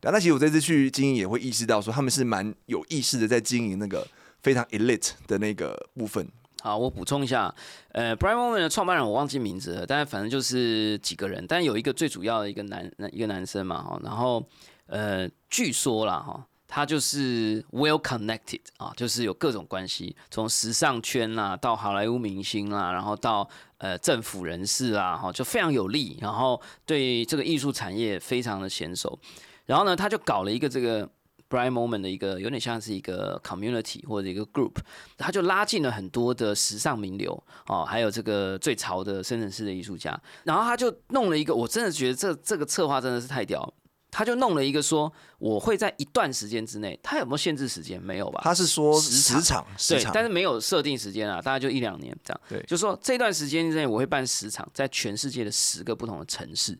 [0.00, 4.04] 对啊那其实我这次去经营也会意识到说他们是蛮有意识的在经营那个
[4.42, 6.28] 非常 elite 的那个部分。
[6.60, 7.54] 好，我补充一下，
[7.92, 14.44] 呃，Brian Moment 的创办人我忘记名字了，但是反正就是几个人，但有一个最主要的一个男一个男生嘛，哈，然后
[14.86, 16.44] 呃，据说啦，哈。
[16.76, 29.18] 他就是 well connected 啊，就是有各种关系，从时尚圈啦，到好莱坞明星啦，然后到呃政府人士啦，哈，就非常有利，然后对这个艺术产业非常的娴熟。
[29.64, 31.08] 然后呢，他就搞了一个这个
[31.48, 34.74] Bright Moment 的一个有点像是一个 community 或者一个 group，
[35.16, 43.72] 他就拉近了很多的时尚名流哦，还有这个最潮的深圳市的艺术家，然后他就弄了一个，我真的觉得这这个策划真的是太屌了。
[44.10, 48.00] 他就弄了一个说，我会在一段时间之内，他有没有限制时间？
[48.00, 48.40] 没有吧？
[48.42, 52.40] 他是说时长时场，时对，但是没有设定时间啊，大概就一两年这样。
[52.48, 56.78] 对就说这段时间之内我会办十场，在全世界的十个不同的城市。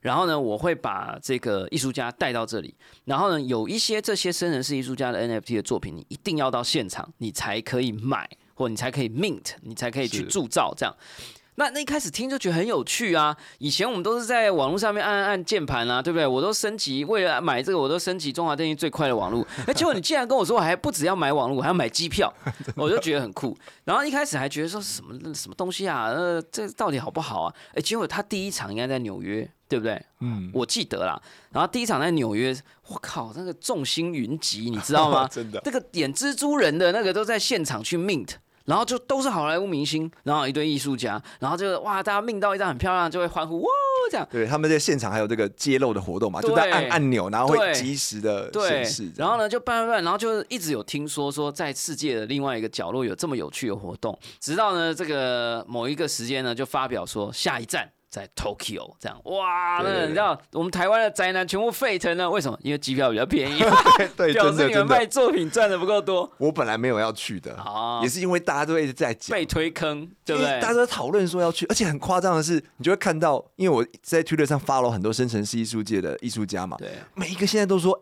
[0.00, 2.72] 然后呢，我会把这个艺术家带到这里。
[3.04, 10.94] 然后呢，有一些这些生人式艺术家的 NFT 的作品，你一定要到现场，你才可以买，或你才可以 mint，你才可以去铸造这样。
[11.58, 13.36] 那那一开始听就觉得很有趣啊！
[13.58, 16.24] 以前我们都是在网络上面按按按键盘啊，对不对？
[16.24, 19.44] 我都升级，为了买这个，我都升级中华电信最快的网络。
[19.66, 22.32] 哎，结果你竟然跟我说，我还不只要买网络，我还要买机票，
[22.76, 23.58] 我就觉得很酷。
[23.82, 27.54] 然后一开始还觉得说什么什么东西啊，呃，这到底好不好啊？
[27.74, 30.00] 哎，结果他第一场应该在纽约，对不对？
[30.20, 31.20] 嗯，我记得啦。
[31.50, 35.26] 然后第一场在纽约，我靠，那个众星云集，你知道吗？
[35.32, 38.30] 真的，那个演蜘蛛人的那个都在现场去 mint，
[38.68, 43.68] 然后就都是好莱坞明星，然后一堆艺术家，然后就哇，大家 mint 到一张很漂亮，就会欢呼哇
[44.10, 44.28] 这样。
[44.30, 62.58] 对，他们在现场还有这个揭露的活动嘛，就在按按钮，然后会对及时的显示。，然后呢就办办办，然后就一直有听说说在世界的另外一个角落有这么有趣的活动，直到呢这个某一个时间呢就发表说下一站在 Tokyo 这样，哇，那你知道我们台湾的宅男全部沸腾了，为什么？
[62.62, 63.60] 因为机票比较便宜，
[64.16, 69.44] 对，表真的真示你们卖的，作品赚的不够多，我本来没有要去的，啊也是因为大家都一直在讲被。
[69.44, 70.68] 推坑，对不对大？
[70.68, 77.98] 家都在讨论说要去，而且很夸张的是，你就会看到，因为我在 Twitter 上 follow 很多生成式艺术界的艺术家嘛，对，每一个现在都说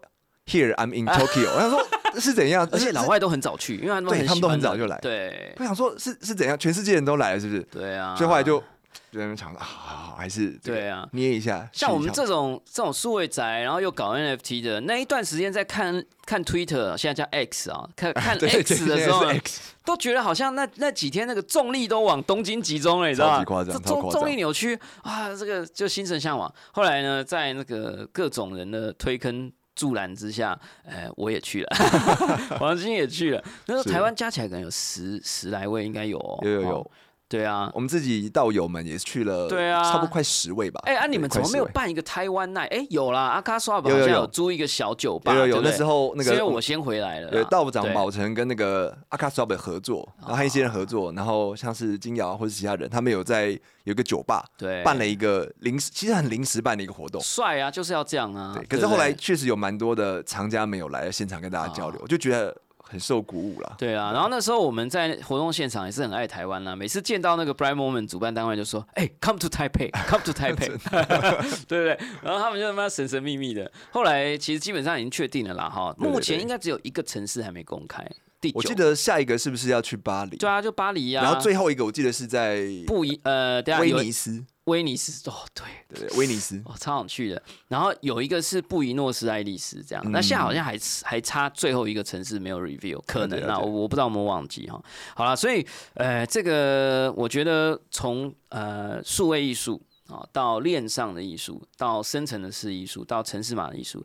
[0.47, 1.87] Here I'm in Tokyo， 我想说
[2.21, 2.69] 是怎样？
[2.73, 6.59] 而且老外都很早去，因为他们对他们都很早就来对我想说是是怎样？
[6.59, 7.63] 全世界人都来了，是不是？
[7.71, 8.65] 对啊，所以后来就就
[9.13, 11.69] 在那边想说啊，好好还是这个对啊捏一下。
[11.73, 23.65] 像我们这种这种数位宅，然后又搞 NFT 的那一段时间，在看看 Twitter，现在叫 X 啊，看 看 X 的时候，X 都觉得好像那那几天那个重力都往东京集中了，你知道吗？
[23.65, 26.53] 这重重力扭曲啊，这个就心神向往。
[26.73, 29.53] 后来呢，在那个各种人的推坑。
[29.77, 31.77] 助澜之下，呃，我也去了，
[32.59, 33.45] 黄金也去了。
[33.67, 36.39] 那时候台湾加起来可能有十十来位，应该有哦。
[36.41, 36.91] 哦有有有，
[37.29, 39.83] 对啊，我们自己道友们也去了，对啊。
[39.83, 40.81] 差不多快十位吧。
[40.85, 41.73] 哎、啊，你们怎么没有快10位。
[41.73, 42.69] 办一个台湾 night？
[42.69, 47.93] 哎、有啦，阿卡刷好像有租一个小酒吧，有有那时候那个是因为我先回来了啦，对道长对。
[47.93, 53.49] 宝成跟那个阿卡斯瓦贝合作，然后和一些人合作，然后像是金瑶或者其他人，他们有在
[53.85, 54.83] 有一个酒吧对。
[54.85, 57.21] 办了一个临时，其实很临时办的一个活动。
[57.23, 58.53] 帅啊，就是要这样啊。
[58.55, 62.57] 对，对，可是后来确实有蛮多的藏家没有来现场跟大家交流，我就觉得
[62.89, 63.75] 很受鼓舞啦。
[63.79, 70.79] 对啊，然后那时候我们在活动现场也是很爱台湾啦，每次见到那个 Bright Moment 主办单位就说：“哎、c o m e to Taipei，come to Taipei，
[71.67, 73.71] 对不对？”然后他们就他妈神神秘秘的。
[73.91, 78.07] 后来其实基本上已经确定了啦，哈，目前对应该只有一个城市还没公开，
[78.41, 78.57] 第九。
[78.57, 80.37] 我记得下一个是不是要去巴黎？
[80.37, 85.65] 对啊，就巴黎呀、然后最后一个我记得是在布宜呃，等下威尼斯，威尼斯哦，对，
[86.09, 86.19] 对？
[86.19, 86.61] 威尼斯。
[86.65, 87.43] 哦，超想去的。
[87.69, 94.83] 然后有一个是布宜诺斯艾利斯这样，嗯那现在好像还还差最后一个城市没有 review，可能啊，我我不知道有没有忘记哈。
[95.15, 104.05] 好了，所以呃，这个我觉得从呃数位艺术啊到链上的艺术，到生成的式艺术，到城市码的艺术。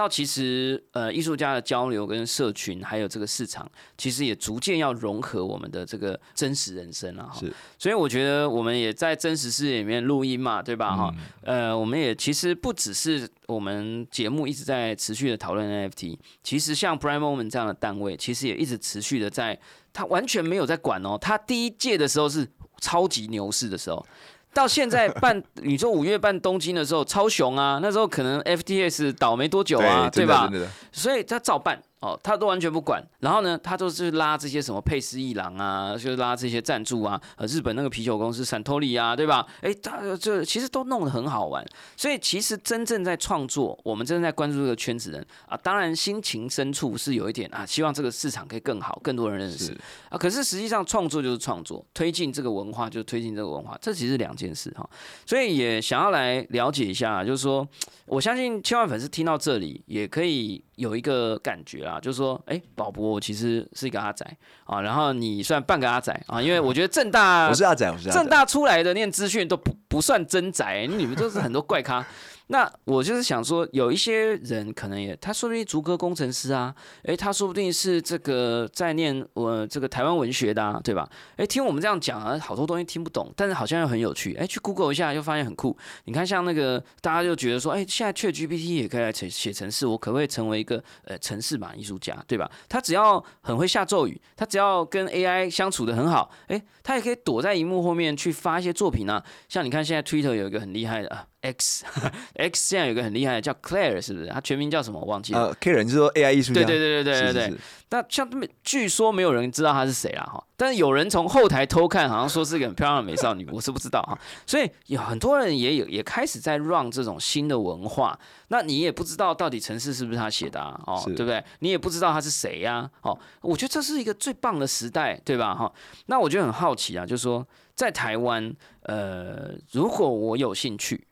[0.00, 7.38] 到其实，呃，艺术家的交流跟社群，还有这个市场，其实也逐渐要融合我们的这个真实人生了哈。
[7.38, 10.96] 是所以我觉得我们也在真实世界里面录音嘛，对吧？
[10.96, 19.60] 哈、呃，我们也其实不只是我们节目一直在持续的讨论 NFT，其实像 Prime Moment 这样的单位，其实也一直持续的在，
[19.92, 21.18] 他完全没有在管哦。
[21.20, 22.48] 他第一届的时候是
[22.80, 24.06] 超级牛市的时候。
[24.52, 30.50] 到现在办，你说五月办东京的时候超雄啊，那时候可能 FTS 倒没多久啊，对吧？
[30.90, 33.02] 所以他照办哦，他都完全不管。
[33.20, 39.46] 然后呢，他都是拉这些什么佩斯一郎啊，就是拉这些赞助啊，呃，日本那个啤酒公司闪托利啊，对吧？
[39.60, 41.64] 哎，他这其实都弄得很好玩。
[41.96, 49.76] 所以其实真正在创作，我们真正在关注这个圈子人啊，当然心情深处是有一点啊，希望这个市场可以更好，更多人认识
[50.08, 50.16] 啊。
[50.16, 54.88] 可是实际上创作就是创作，推进这个文化就是推进这个文化，这其实是两件事哈。
[55.26, 57.66] 所以也想要来了解一下，就是说，
[58.06, 64.24] 我相信千万粉丝听到这里也可以有一个感觉啊，就是说，哎、宝博我其实是一个阿仔
[64.64, 68.20] 啊，然后你算半个阿仔啊，因为我觉得正大 我是阿仔，我是阿仔。
[68.20, 72.06] 正大出来的念资讯都不不算真宅，你们都是很多怪咖。
[72.52, 81.08] 那我就是想说，有一些人可能也，他说不定竹科工程师啊，诶，他说不定是这个在念我、这个台湾文学的、啊，对吧？
[81.36, 84.34] 诶，听我们这样讲啊，好多东西听不懂，但是好像又很有趣。
[84.34, 85.78] 诶，去 Google 一下又发现很酷。
[86.06, 92.50] 你看，像那个大家就觉得说，诶，现在却 GPT 也可以来写写程式，我可不可以成为一个呃城市版艺术家，对吧？
[92.68, 99.24] 他只要很会下咒语，他只要跟 AI 相处的很好，诶，他也可以躲在荧幕后面去发一些作品啊。
[99.48, 101.84] 像你看，现在 Twitter 有一个很厉害的啊 X
[102.36, 104.26] X，现在有一个很厉害的叫 Claire，是不是？
[104.26, 105.00] 他全名叫什么？
[105.00, 105.46] 我忘记了。
[105.48, 107.58] 呃，K 人就是说 AI 艺术家，对对对对对对对。
[107.92, 114.16] 那像他们，据说没有人知道她是谁啦哈，但是有人从后台偷看，好像说是个很漂亮的美少女，我是不知道哈。
[114.46, 118.16] 所以有很多人也有也开始在 run 这种新的文化，
[118.48, 120.80] 那你也不知道到底城市是不是他写的啊？
[120.86, 121.42] 哦，对不对？
[121.60, 125.52] 你也不知道他是谁呀、哦，我觉得这是一个最棒的时代，对吧？
[125.54, 125.72] 哈，
[126.06, 131.06] 那我就很好奇啊，就是说在台湾，呃，如果我有兴趣。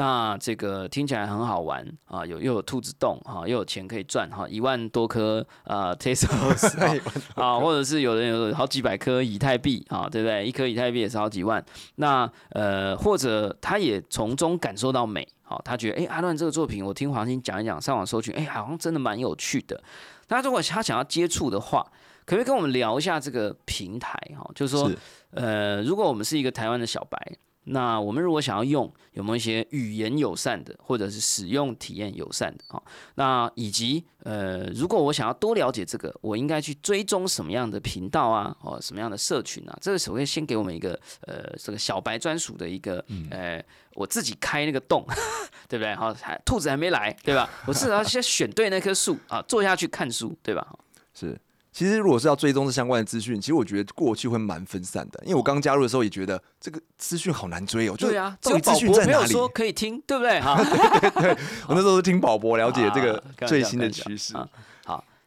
[0.00, 7.00] 啊，那这个听起来很好玩啊，有又有兔子洞哈、又有钱可以赚哈，一万多颗呃 Tesos 啊
[7.36, 10.46] 啊，或者是有人有好几百颗以太币啊，对不对？
[10.46, 11.64] 一颗以太币也是好几万。
[11.96, 19.82] 那呃，或者他也从中感受到美，好、他觉得哎、阿乱这个作品，我听黄鑫讲一讲，上网搜寻，哎、好像真的蛮有趣的。
[20.28, 21.86] 那如果他想要接触的话，
[22.24, 24.96] 可不可以跟我们聊一下这个平台哈、就是说是
[25.32, 27.18] 呃，如果我们是一个台湾的小白，
[27.64, 32.82] 那我们如果想要用，有没有一些语言友善的，或者是使用体验友善的啊？
[33.16, 38.56] 那以及呃，如果我想要多了解这个，我应该去追踪什么样的频道啊？
[38.62, 39.78] 哦，什么样的社群啊？
[39.80, 43.62] 这个首先先给我们一个呃，这个小白专属的一个呃，
[43.94, 45.04] 我自己开那个洞，
[45.68, 45.94] 对不对？
[45.94, 47.48] 好，还兔子还没来，对吧？
[47.66, 50.66] 我至少要先选对那棵树啊，坐下去看书，对吧？
[51.14, 51.38] 是。
[51.72, 55.20] 其实，如果是要追踪这相关的资讯，其实我觉得过去会蛮分散的。
[55.24, 57.94] 因为我刚加入的时候也觉得这个资讯好难追哦。
[57.96, 59.30] 对啊，这个资讯在哪里？
[59.30, 60.40] 说可以听，对不对？
[60.40, 60.60] 哈，
[61.20, 61.30] 对，
[61.68, 64.34] 我那时候是听宝博了解这个 最新的趋势。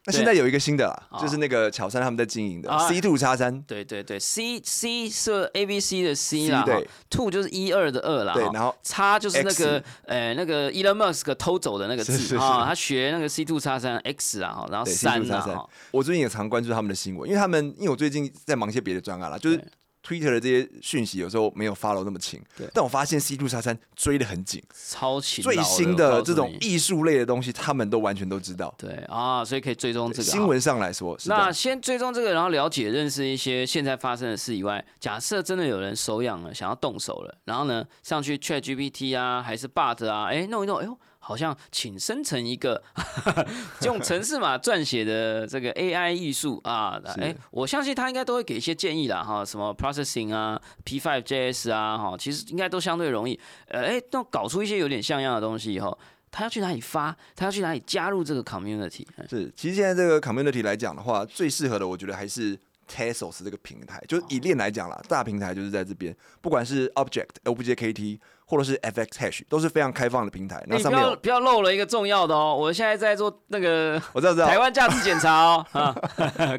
[0.05, 3.61] 那现在有一个新的啦，就是那个巧三他们在经营的 C Two 叉三。
[3.61, 13.97] 对对对，C C 是 A B C 的 C 啦，对，Two 就是一二的二啦，对，然后叉就是那个呃那个 Elon Musk 偷走的那个字啊，他学那个 C Two 叉三
[13.99, 15.21] X 啊，然后三。
[15.31, 15.65] 啊。
[15.91, 19.63] 我最近也常关注他们的新闻，因为他们因为我最近在忙一些别的专案啦，就是。
[20.05, 22.41] Twitter 的这些讯息有时候没有 follow 那么勤，
[22.73, 25.41] 但我发现 C two 叉三追的很紧，超勤。
[25.43, 28.73] 最新的这种艺术类的东西，他们都完全都知道。
[28.77, 30.23] 对啊，所以可以追踪这个。
[30.23, 40.97] 新闻上来说，那先追踪这个，然后了解、认识一些现在发生的事以外，假设真的有人手痒了，想要动手了，然后呢，上去 Chat GPT 啊，还是 Bard 啊，哎，弄一弄，哎呦。
[41.25, 42.83] 好像请生成一个
[43.83, 53.39] 用程式码撰写的这个 AI 艺术啊，哎，我相信他应该都会给一些建议啦哈，什么 processing 啊，P5JS 啊，哈，其实应该都相对容易。
[53.69, 55.97] 呃，哎，那搞出一些有点像样的东西以后，
[56.29, 57.15] 他要去哪里发？
[57.37, 59.07] 他要去哪里加入这个 community？
[59.29, 62.59] 是，其实现在这个 community 来讲的话，最适合的，我觉得还是
[62.91, 68.19] Tezos 这个平台，就是以链来讲啦，大平台就是在这边，不管是 Object、OBJKT。
[68.53, 70.63] 或者是 FX Hash 都是非常开放的平台。
[70.67, 75.65] 那上面不要漏了一个重要的哦，我现在在做那个，我知道知道台湾价值检查哦，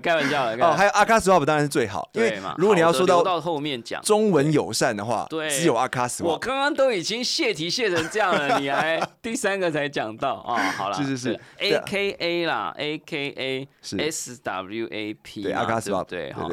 [0.02, 0.66] 开玩笑的。
[0.66, 6.24] 哦，还有 a k a Swap 当然是最好，因为如果你要说到到后面讲中文友善的话，对，只有 a k a Swap。
[6.24, 10.60] 我刚刚都已经泄题泄成这样了，你还 第三个才讲到啊？
[10.72, 16.48] 好了，是是是，AKA 啦，AKA 是 SWAP，对 a k a Swap，对哈。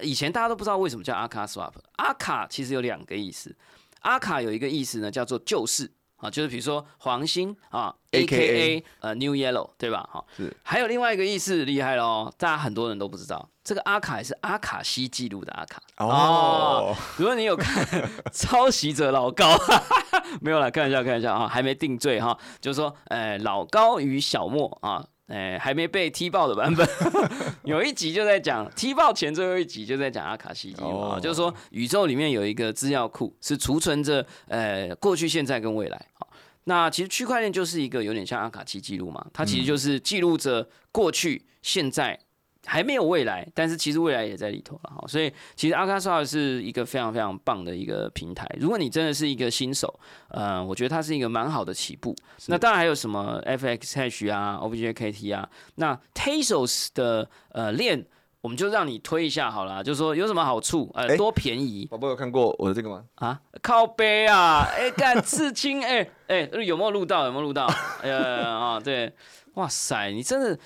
[0.00, 3.54] 以前大家都不知道为什么叫 a k a Swap，阿卡其实有两个意思。
[4.02, 10.08] 阿卡有一个意思呢，叫做旧事啊，就是比如说黄金啊，A K A 呃 New Yellow，对吧？
[10.12, 10.56] 哈，是。
[10.62, 16.94] 还有另外一个意思厉害喽，大家很多人都不知道，这个阿卡是阿卡西记录的阿卡哦。
[17.16, 17.84] 如果你有看
[18.32, 19.58] 抄袭者老高，
[20.40, 25.04] 没有了，开玩笑，开玩笑啊，还没定罪哈，就是说，呃，老高与小莫啊。
[25.32, 26.86] 哎，还没被踢爆的版本，
[27.64, 36.26] 有一集就在讲踢爆前最后一集就在讲阿卡西记录啊，就是说宇宙里面有一个资料库是储存着呃过去、现在跟未来啊。
[36.64, 42.18] 那其实区块链就是一个有点像阿卡西记录嘛，它其实就是记录着过去、现在。
[42.64, 45.04] 还没有未来，但是其实未来也在里头了哈。
[45.08, 48.46] 所以其实阿卡莎是一个非常非常棒的一个平台。
[48.58, 49.98] 如果你真的是一个新手，
[50.28, 52.14] 呃，我觉得它是一个蛮好的起步。
[52.46, 58.06] 那当然还有什么 FX Hash 啊，OBJKT 啊，那 Tezos 的呃链，
[58.40, 59.82] 我们就让你推一下好了。
[59.82, 60.88] 就是说有什么好处？
[60.94, 61.86] 呃，多便宜？
[61.90, 63.04] 宝宝有看过我的这个吗？
[63.16, 64.68] 啊，靠背啊！
[64.78, 65.84] 哎，干刺青！
[65.84, 67.24] 哎哎，有没有录到？
[67.26, 67.66] 有没有录到？
[68.02, 69.12] 呃啊，对，
[69.54, 70.56] 哇塞，你真的。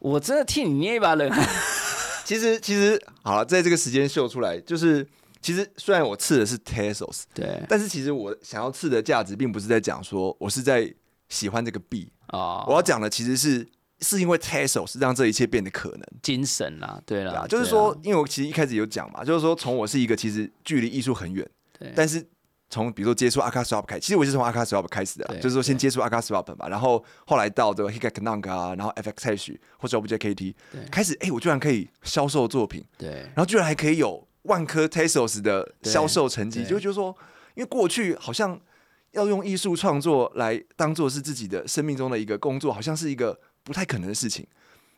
[0.00, 1.48] 我真的替你捏一把冷汗。
[2.24, 5.06] 其实，其实好了，在这个时间秀出来，就是
[5.40, 10.92] 其实虽然我刺的是 Tesos，对，但是其实我想要刺的价值，并不是在讲说我是在
[11.28, 12.64] 喜欢这个币啊。
[12.66, 13.66] 我要讲的其实是
[14.00, 16.02] 是因为 Tesos 让这一切变得可能。
[16.22, 21.48] 精神啦，对了，就是说，因为我其实一开始有讲嘛，就是说从我是一个其实距离艺术很远，
[21.78, 22.26] 对，但是。
[22.70, 30.54] 从比如说接触阿卡 swap 开，其实我是从阿卡 swap 开始的，就是说先接触阿卡 swap 吧，然后后来到这个 Hikak 啊，然后 FX Hash 或者 OBJKT，
[30.90, 37.14] 开始哎，我居然可以销售作品，对，然后居然还可以有万科 Tesos 的销售成绩，就就说，
[37.54, 38.58] 因为过去好像
[39.10, 44.46] 要用艺术创作来当做是自己的生命中的一个工作，好像是一个不太可能的事情，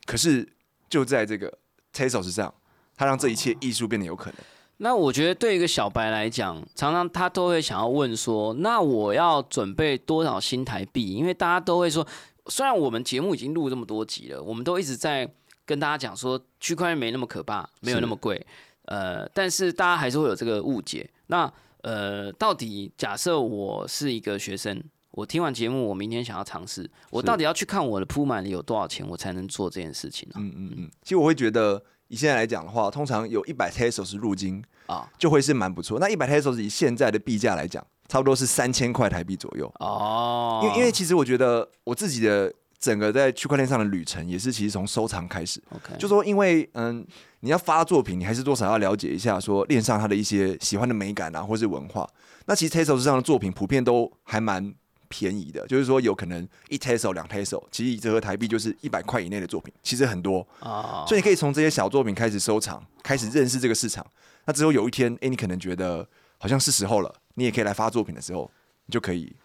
[0.05, 0.47] 可是
[0.87, 1.51] 就在这个
[1.91, 2.53] Tesos 上，
[2.95, 4.35] 它让这一切艺术变得有可能。
[4.83, 11.13] 那我觉得对一个小白来讲，常常他都会想要问说：那我要准备多少新台币？
[11.13, 12.05] 因为大家都会说，
[12.47, 15.25] 虽然我们节目已经录这么多集了，我们都一直在
[15.65, 18.45] 跟大家讲说，区块链没那么可怕，没有那么贵。
[18.87, 21.09] 呃，但是大家还是会有这个误解。
[21.27, 21.49] 那
[21.83, 30.35] 呃，到底假设我是一个学生，我听完节目，我明天想要尝试，我到底要去看我的铺满里有多少钱，我才能做这件事情呢？
[30.39, 30.91] 嗯嗯嗯。
[31.03, 34.61] 其实我会觉得，以现在来讲的话，通常有一百 Tezos 入金。
[34.87, 35.99] 啊，就会是蛮不错。
[35.99, 39.71] 那一百 Tezos 以现在的币价来讲，差不多是三千块台币左右。
[39.79, 45.61] 哦，因为因为其实我觉得我自己的整个在区块链上的旅程，也是其实从收藏开始。
[45.69, 47.05] OK，就说因为嗯，
[47.39, 52.07] 你要发作品，你还是多少要了解一下说链上它的一些喜欢的美感啊，或是文化。
[52.45, 54.73] 那其实 Tesla 上的作品普遍都还蛮
[55.07, 60.45] 便宜的，就是说有可能一 Tesla 两 Tesla，其实以折合台币就是一百块以内的作品，其实很多。
[60.59, 64.05] 啊，所以你可以从这些小作品开始收藏，开始认识这个市场。
[64.45, 68.49] 那只有有一天，诶，你可能觉得好像是时候了，你也可以来发作品的时候，
[68.85, 69.35] 你就可以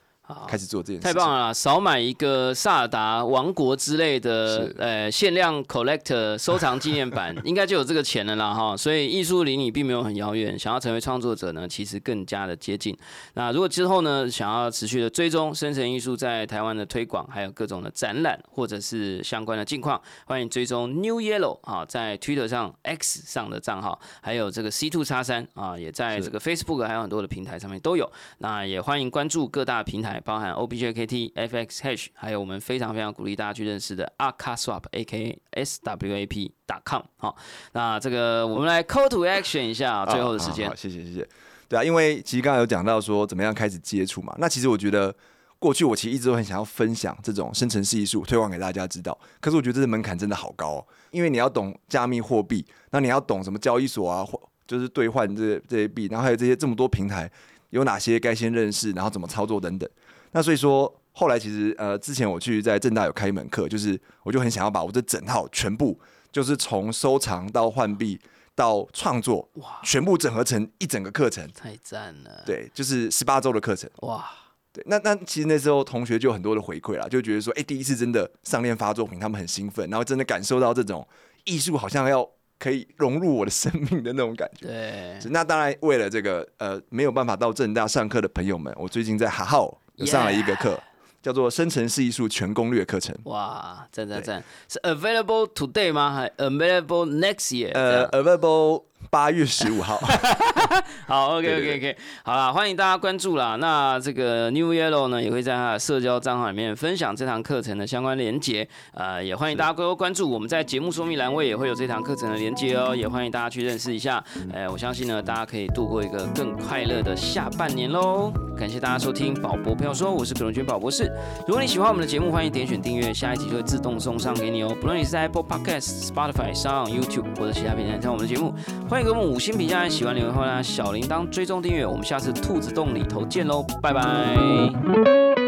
[0.47, 1.03] 开始做这件事。
[1.03, 1.31] 太棒！
[1.31, 1.53] 了啦！
[1.53, 8.76] 少买一个萨尔达王国之类的呃限量 collector 收藏纪念版， 应该就有这个钱了啦哈。
[8.76, 12.97] 所以艺术离你并没有很遥远，想要成为创作者呢，其实更加的接近。
[13.35, 28.11] 那如果之后呢，想要持续的追踪生成艺术在台湾的推广，还有各种的展览或者是相关的近况，欢迎追踪 New Yellow 啊，在 Twitter 上 X 上的账号，还有这个 C Two 叉三啊，也在这个 Facebook 还有很多的平台上面都有。
[28.39, 36.53] 那也欢迎关注各大平台，包含 OBJKT、FX Hash，还有我们非常非常鼓励大家去认识的 Arca Swap A K S W A P
[36.85, 37.03] com。
[37.16, 37.37] 好，
[37.73, 40.77] 那这个我们来 Call to Action 一下、最后的时间好好。
[40.77, 41.29] 谢谢谢谢。
[41.69, 45.14] 对啊，因为其实刚刚有讲到说怎么样开始接触嘛，那其实我觉得
[45.59, 49.19] 过去我其实一直都很想要分享这种生成式艺术，推广给大家知道。
[49.41, 57.31] 可是我觉得这个门槛真的好高、哦，因为你要懂加密货币，那你要懂什么交易所啊，或就是兑换这些这些币，然后还有这些这么多平台，
[57.71, 59.89] 有哪些该先认识，然后怎么操作等等。
[60.33, 65.99] 那所以说，后来其实呃，之前我去在正大有开一门课，就是我就很想要把我这整套全部，
[66.31, 68.21] 就是从收藏到换币
[68.55, 71.49] 到创作，哇全部整合成一整个课程。
[71.55, 72.43] 太赞了！
[72.45, 73.89] 对，就是十八周的课程。
[74.01, 74.25] 哇，
[74.73, 81.07] 对，那那其实那时候同学就有很多的回馈啦，就觉得说，哎、第一次真的上链发作品，他们很兴奋，然后真的感受到这种
[81.45, 84.66] 艺术好像要可以融入我的生命的那种感觉。
[84.66, 90.78] 对，那当然，为了这个呃没有办法到正大上课的朋友们，我最近在哈号有上了一个课
[91.22, 93.14] 叫做《生成式艺术全攻略》课程。
[93.24, 94.44] 哇，赞赞对赞！
[94.68, 96.14] 是 available today 吗？
[96.14, 97.72] 还 available next year？
[97.74, 99.98] 呃，available 八月十五号。
[101.06, 103.56] 好，OK OK OK，好啦，欢迎大家关注啦。
[103.56, 108.68] 那这个 New Yellow 呢，也会在他的社交账号里面分享这堂课程的相关连接。
[108.92, 110.30] 呃，也欢迎大家多多关注。
[110.30, 114.22] 我们在节目说明栏位也会有这堂课程的连接哦，也欢迎大家去认识一下。
[114.52, 118.32] 呃，我相信呢，大家可以度过一个更快乐的下半年喽。
[118.59, 121.11] 感谢大家收听宝博朋友说，我是葛荣军宝博士。
[121.46, 124.76] 如果你喜欢我们的节目，欢迎点选订阅，下一集就会自动送上给你哦。
[124.80, 128.52] 不论你是在 Apple Podcast、Spotify 上、YouTube 或者其他平台听我们的节目，
[128.99, 131.86] 欢迎给我们五星评价，喜欢留言后呢小铃铛追踪订阅。
[131.86, 135.47] 我们下次兔子洞里头见喽，拜拜。